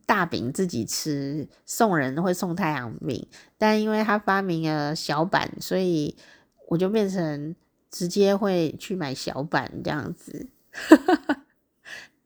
[0.06, 3.26] 大饼自己吃，送人会送太阳饼，
[3.58, 6.16] 但因为他发明了小版，所以
[6.68, 7.56] 我就变成。
[7.96, 10.46] 直接会去买小版这样子，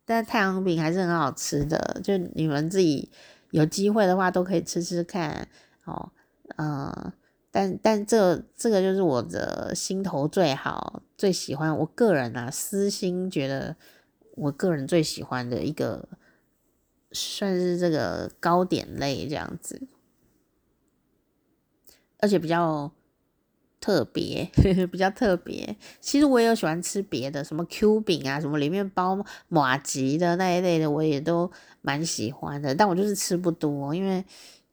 [0.04, 3.08] 但太阳饼还是很好吃的，就你们自己
[3.52, 5.46] 有机会的话都可以吃吃看
[5.84, 6.10] 哦。
[6.56, 7.12] 嗯，
[7.52, 13.76] 但但这这个就是我的心头最好、最喜欢，我个人啊私心觉得
[14.34, 16.08] 我个人最喜欢的一个，
[17.12, 19.80] 算是这个糕点类这样子，
[22.18, 22.90] 而且比较。
[23.80, 24.46] 特别
[24.92, 31.50] 比较特别，其实我也有喜欢吃别的，什么 Q 饼啊，什么里面包马吉的那一类的，我也都
[31.80, 32.74] 蛮喜欢的。
[32.74, 34.22] 但我就是吃不多，因为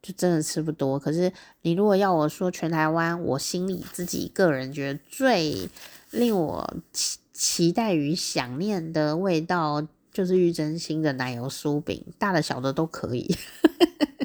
[0.02, 1.00] 就真的吃不多。
[1.00, 1.32] 可是
[1.62, 5.70] 你如果要我说全台湾，我心里自己个人觉得最
[6.12, 13.34] 令我期期待与想念的味道，就是玉珍心的奶油酥饼，大的小的都可以。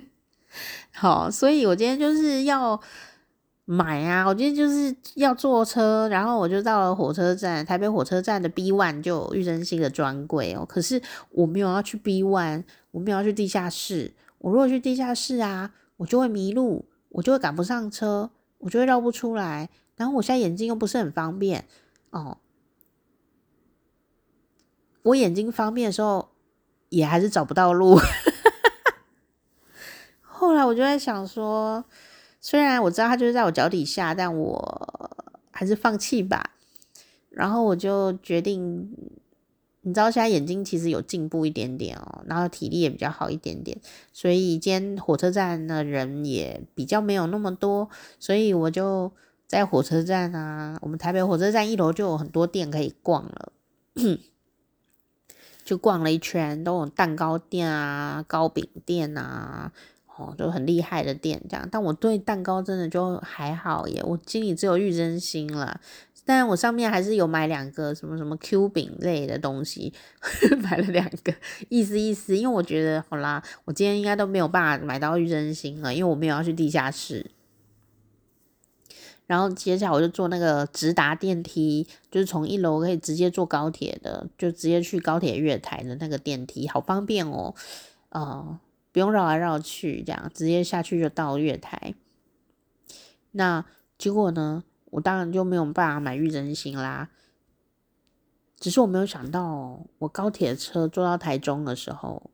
[0.91, 2.81] 好，所以我今天就是要。
[3.75, 4.27] 买啊！
[4.27, 10.67] 我今天就是要坐车，然后我就到了火车站，台北火车站的 B One 就有玉珍心的专柜哦。
[10.69, 11.01] 可是
[11.31, 14.13] 我没有要去 B One，我没有要去地下室。
[14.37, 19.71] 我如果去地下室啊，我就会迷路，我就会赶不上车，我就会绕不出来。
[19.97, 21.65] 然后我现在眼睛又不是很方便
[22.11, 22.37] 哦。
[25.05, 26.29] 我眼睛方便的时候，
[26.91, 27.99] 也还是找不到路。
[30.21, 31.83] 后来我就在想说。
[32.43, 35.17] 虽然我知道它就是在我脚底下，但我
[35.53, 36.51] 还是放弃吧。
[37.31, 38.95] 然后我就决定，
[39.83, 43.81] 你知道现在眼睛其实有进步一点点哦，然后体力也比较好一点点，
[44.13, 47.89] 所以今天火车站的人也比较没有那么多，
[48.19, 49.13] 所以我就
[49.47, 53.53] 在火车站啊，我们台北火车站一楼就有很多店可以逛了，
[55.65, 59.73] 就逛了一圈，都有蛋糕店啊、糕饼店啊。
[60.37, 65.81] 就很厉害的店这样，但我对蛋糕真的就还好耶，我心里只有玉珍心了。
[66.25, 69.93] 但我上面还是有买两个什么什么 Q 饼类的东西，
[70.63, 71.35] 买了两个，
[71.69, 72.37] 意思意思。
[72.37, 77.29] 因为我觉得好啦，我今天应该都没有办法买到玉珍心了，因为我没有要去地下室。
[79.27, 87.53] 然后接下来我就坐那个直达电梯，就是从一楼可以直接坐高铁的，就直接去高铁月台的那个电梯，好方便哦，
[88.11, 88.61] 啊、呃。
[88.93, 91.95] 不用绕来绕去，这样直接下去就到月台。
[93.33, 93.65] 那
[93.99, 94.65] 结果呢？
[94.91, 97.09] 我当然就没有办法买玉珍心啦。
[98.59, 102.31] 只是我没有想到，我高铁车坐到台中的时候，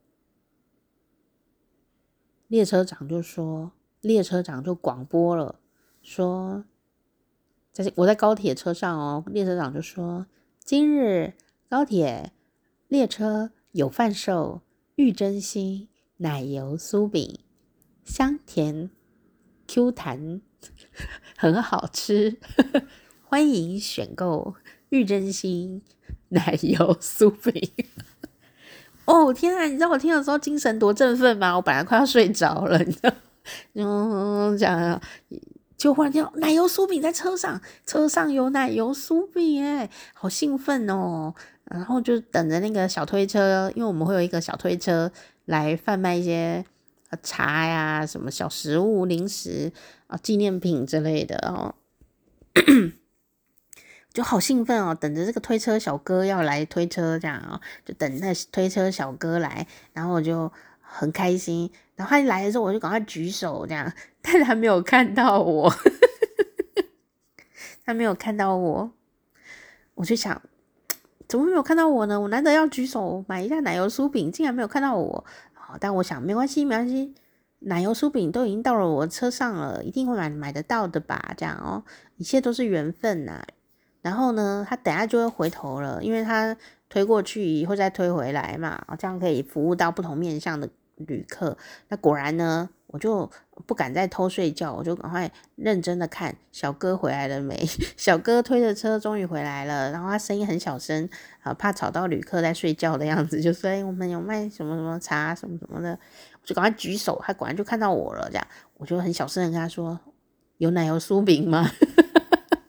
[2.48, 5.61] 列车长就说，列车长就广播了，
[6.02, 6.64] 说，
[7.72, 10.26] 在我在高铁车上哦，列车长就说，
[10.59, 11.34] 今日
[11.68, 12.32] 高铁
[12.88, 14.62] 列车有贩售
[14.96, 15.88] 玉珍心。
[16.18, 17.38] 奶油酥饼，
[18.04, 18.90] 香甜
[19.68, 20.40] Q 弹，
[21.36, 22.36] 很好吃，
[23.22, 24.56] 欢迎选购
[24.88, 25.82] 玉珍心
[26.30, 27.72] 奶油酥饼。
[29.04, 31.54] 哦天啊，你知道我听的时候精神多振奋吗？
[31.54, 33.12] 我本来快要睡着了，你知道？
[33.74, 35.00] 嗯，讲，
[35.76, 41.32] 就忽然听到奶油酥饼在车上，车上有奶油酥饼，哎，好兴奋哦！
[41.64, 45.12] 然后就等着那个小推车，因为我们会有一个小推车。
[45.49, 46.62] 来贩卖一些
[47.22, 49.72] 茶呀、什么小食物、零食
[50.07, 51.74] 啊、纪念品之类的哦，
[54.12, 61.70] 就好兴奋哦，等着这个推车小哥要来推车这样哦，就等那推车小哥来，然后我就很开心。
[61.96, 63.90] 然后他一来的时候，我就赶快举手这样，
[64.20, 65.74] 但他没有看到我，
[67.86, 68.92] 他没有看到我，
[69.94, 70.42] 我就想。
[71.29, 72.18] 怎么没有看到我呢？
[72.18, 75.24] 我难得要举手买一下奶油酥饼，竟然没有看到我。
[75.53, 77.14] 好，但我想没关系，没关系，
[77.61, 81.35] 奶油酥饼都已经到了我车上了，一定会买买得到的吧？
[81.37, 81.85] 这样哦，
[82.16, 83.45] 一切都是缘分呐。
[84.01, 86.57] 然后呢，他等下就会回头了，因为他
[86.89, 91.59] 推过去以后再推回来嘛，这样可以服务到不同面向的旅客。
[91.89, 92.70] 那果然呢？
[92.89, 93.30] 我就
[93.66, 97.55] 不敢再偷睡觉，我就赶快认真的看小哥回来了没。
[97.97, 101.09] 小哥推着车终于回来了，然后他声音很小声，
[101.43, 105.99] 啊，怕吵到旅客在睡觉的样子，就说：“哎，我们有卖什么什么茶什么什么的。”
[106.41, 108.47] 我就赶快举手，他果然就看到我了，这样
[108.78, 110.01] 我就很小声的跟他说
[110.57, 111.70] ：“有奶油酥饼吗？”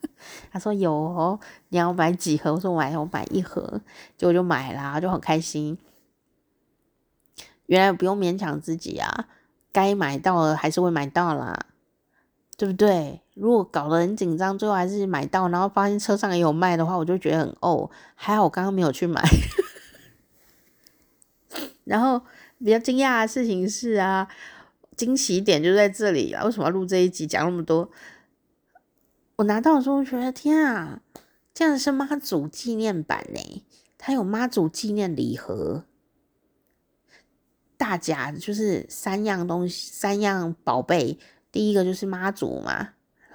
[0.52, 2.52] 他说有哦，你要买几盒？
[2.52, 3.80] 我说我买，我买一盒，
[4.18, 5.78] 结果就买啦，就很开心。
[7.66, 9.28] 原来不用勉强自己啊，
[9.72, 11.58] 该买到的还是会买到啦，
[12.56, 13.20] 对不对？
[13.34, 19.22] 如果搞得很紧张，最后还是买到，然后发现车上也有卖的话，我就觉得很哦，还好我刚刚没有去买。
[21.84, 22.20] 然后
[22.58, 24.28] 比较惊讶的事情是啊，
[24.96, 26.44] 惊喜点就在这里啊！
[26.44, 27.90] 为什么要录这一集讲那么多？
[29.36, 31.00] 我拿到的时候觉得天啊，
[31.54, 33.64] 这样是妈祖纪念版呢，
[33.96, 35.84] 它有妈祖纪念礼盒，
[37.80, 41.18] 大甲就是三样东西，三样宝贝，
[41.50, 42.90] 第一个就是妈祖嘛。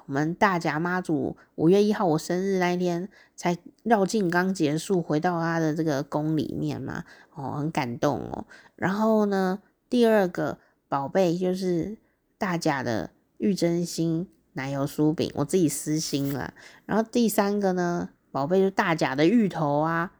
[0.06, 8.46] 我们大甲妈祖五月一号我生日那一天才绕境刚结束，回到他的这个宫里面嘛，哦，很感动哦。
[8.76, 11.98] 然后呢，第二个宝贝就是
[12.38, 16.54] 大甲的玉珍心奶油酥饼，我自己私心了。
[16.86, 20.12] 然后第三个呢，宝贝就是大甲的芋头啊。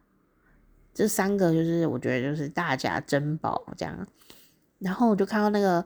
[0.96, 4.08] 这三个就是我觉得就是大家珍宝这样。
[4.80, 5.84] 然后我就看到那个，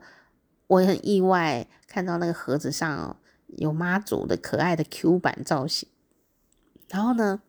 [0.67, 3.17] 我也很意外看到那个盒子上。
[3.57, 5.89] 有妈祖的可爱的 Q 版造型，
[6.87, 7.41] 然后呢，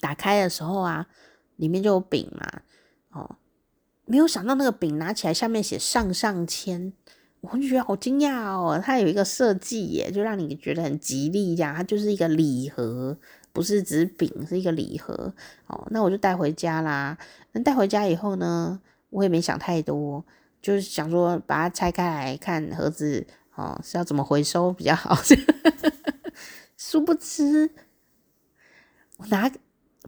[0.00, 1.06] 打开的时候啊，
[1.54, 2.62] 里面就有饼嘛，
[3.12, 3.36] 哦，
[4.04, 6.92] 没有想到那个饼拿起来下面写上上签，
[7.40, 13.16] 我就觉得好惊讶哦，它有一个设计耶，就让你觉得很吉利这样，它就是一个礼盒，
[13.52, 15.32] 不是纸饼，是一个礼盒，
[15.66, 17.16] 哦，那我就带回家啦。
[17.52, 18.80] 那带回家以后呢，
[19.10, 20.24] 我也没想太多，
[20.62, 23.26] 就是想说把它拆开来看盒子。
[23.56, 25.14] 哦，是要怎么回收比较好？
[26.78, 27.68] 殊不知，
[29.18, 29.50] 我拿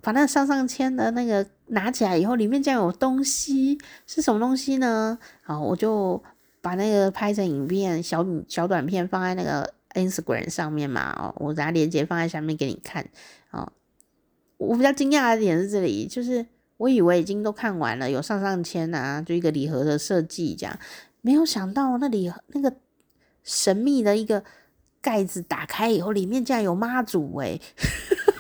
[0.00, 5.18] 把那上上签的那个拿起来以后，里面竟然有东西，是什么东西呢？
[5.42, 6.22] 好，我就
[6.62, 11.12] 把那个拍成影片，小小短片放在那个 Instagram 上面嘛。
[11.18, 13.08] 哦，我拿链接放在下面给你看。
[13.50, 13.72] 哦，
[14.58, 20.78] 我比较惊讶的点是这里，就是我以为已经都看完了，有上上签啊，就一个礼盒的设计这样，
[21.20, 22.76] 没有想到那里那个。
[23.44, 24.44] 神秘的一个
[25.00, 27.58] 盖子打开以后，里面竟然有妈祖哎，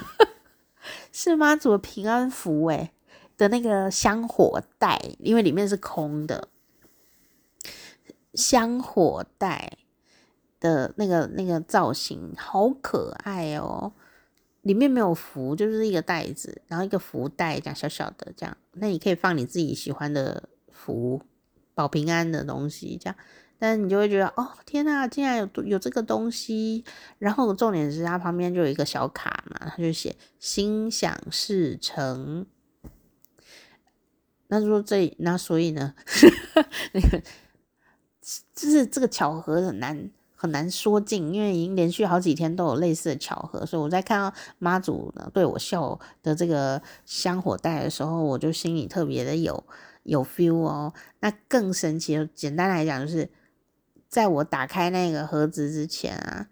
[1.10, 2.92] 是妈祖的平安符哎
[3.36, 6.46] 的那个香火袋，因为里面是空的，
[8.34, 9.76] 香火袋
[10.62, 13.92] 的那个那个造型好可爱哦，
[14.62, 21.20] 里面没有福，就是一个袋子，然后一个福袋这样小小的这样，那你可以放你自己喜欢的福
[21.74, 23.16] 保平安的东西这样。
[23.58, 26.84] 但是你就会觉得，哦，天呐，竟然有有这个东西！
[27.18, 32.44] 然后重点是它旁边就有一个小卡嘛，它就写“心想事成”。
[34.50, 35.94] 那说这，那所以呢，
[36.92, 37.22] 那个
[38.52, 40.10] 就是这个巧合很难
[40.42, 49.62] 很难说尽，因为已经连续好几天都有类似的巧合，所以我在看到妈祖呢对我笑的这个香火袋的时候，我就心里特别的有
[50.02, 50.92] 有 feel 哦。
[51.20, 53.30] 那更神奇的，简单来讲就是。
[54.08, 56.46] 在我打开那个盒子之前啊，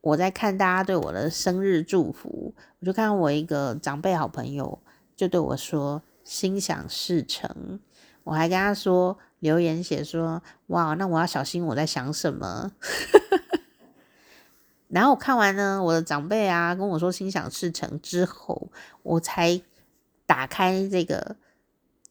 [0.00, 4.78] 我在看大家对我的生日祝福，我就看到我一个长辈好朋友
[5.16, 7.80] 就对我说“心想事成”，
[8.22, 12.72] 我还跟他说留言写说：“哇，那我要小心我在想什么。
[14.88, 18.70] ”然后我看完呢，我的长辈啊跟我说“心想事成”之后，
[19.02, 19.60] 我才
[20.24, 21.36] 打开这个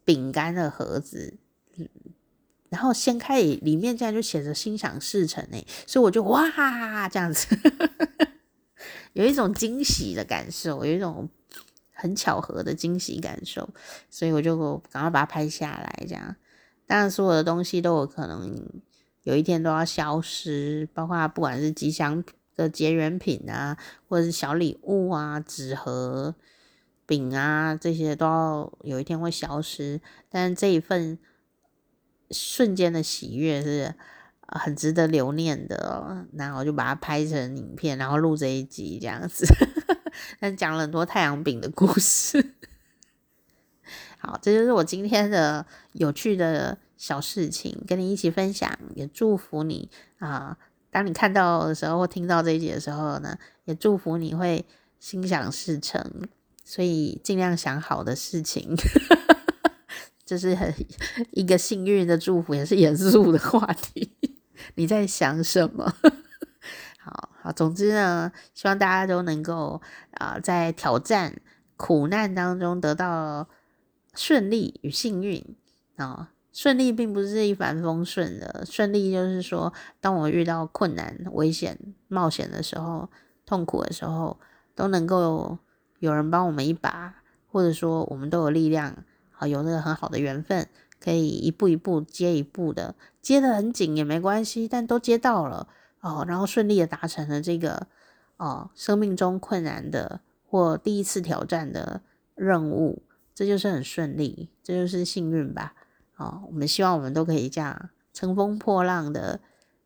[0.04, 1.38] 饼干的盒子。
[2.70, 7.58] 然后掀开里面，竟然就写着“心想事成”哎，所以我就哇这样子，
[9.14, 11.28] 有一种惊喜的感受，有一种
[11.94, 13.68] 很巧合的惊喜感受，
[14.12, 16.06] 所以我就赶快把它拍下来。
[16.08, 16.36] 这样，
[16.90, 18.82] 当然所有的东西都有可能
[19.22, 22.24] 有一天都要消失，包括不管是吉祥
[22.56, 23.78] 的结缘品啊，
[24.08, 26.34] 或者是小礼物啊、纸盒、
[27.06, 30.02] 饼啊这些，都要有一天会消失。
[30.28, 31.20] 但这一份。
[32.32, 33.96] 瞬间的喜悦是
[34.46, 39.48] 很值得留念的哦，然后我就把它拍成影片，然后录这一集这样子，
[40.40, 42.54] 但讲了很多太阳饼的故事。
[44.22, 50.58] 好，这就是我今天的有趣的小事情，跟你一起分享，也祝福你啊！
[50.92, 54.66] 当你看到的时候或听到这一集的时候呢，也祝福你会
[55.00, 56.04] 心想事成，
[56.66, 58.76] 所以尽量想好的事情。
[60.26, 60.74] 这是很
[61.32, 64.12] 一个幸运的祝福，也是严肃的话题。
[64.76, 65.94] 你在想什么？
[67.00, 71.40] 好好，总之呢，希望大家都能够啊、在挑战、
[71.78, 73.48] 苦难当中得到
[74.16, 75.44] 顺利与幸运
[75.96, 83.10] 啊、顺利并不是一帆风顺的，顺利就是说，当我遇到困难、危险、冒险的时候、
[83.46, 84.40] 痛苦的时候，
[84.76, 85.58] 都能够
[86.00, 87.16] 有人帮我们一把，
[87.52, 90.68] 或者说我们都有力量，好有那个很好的缘分，
[91.00, 92.96] 可以一步一步接一步的。
[93.22, 95.68] 接得很紧也没关系，但都接到了
[96.00, 97.88] 哦，然后顺利的达成了这个
[98.38, 102.02] 哦生命中困难的或第一次挑战的
[102.36, 103.04] 任务，
[103.40, 105.74] 这就是很顺利，这就是幸运吧。
[106.18, 109.40] 哦，我们希望我们都可以这样乘风破浪的。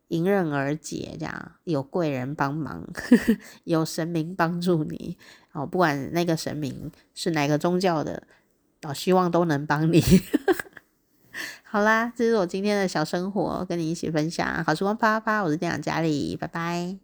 [0.08, 2.84] 迎刃而解，这样有贵人帮忙，
[3.62, 5.16] 有神明帮助你
[5.52, 5.64] 哦。
[5.64, 8.24] 不管那个神明是哪个宗教的，
[8.82, 10.02] 哦，希望都能帮你。
[11.62, 14.64] 好啦，这是我今天的小生活，跟你一起分享。
[14.64, 17.03] 好时光啪啪啪，我是店长佳丽，拜拜。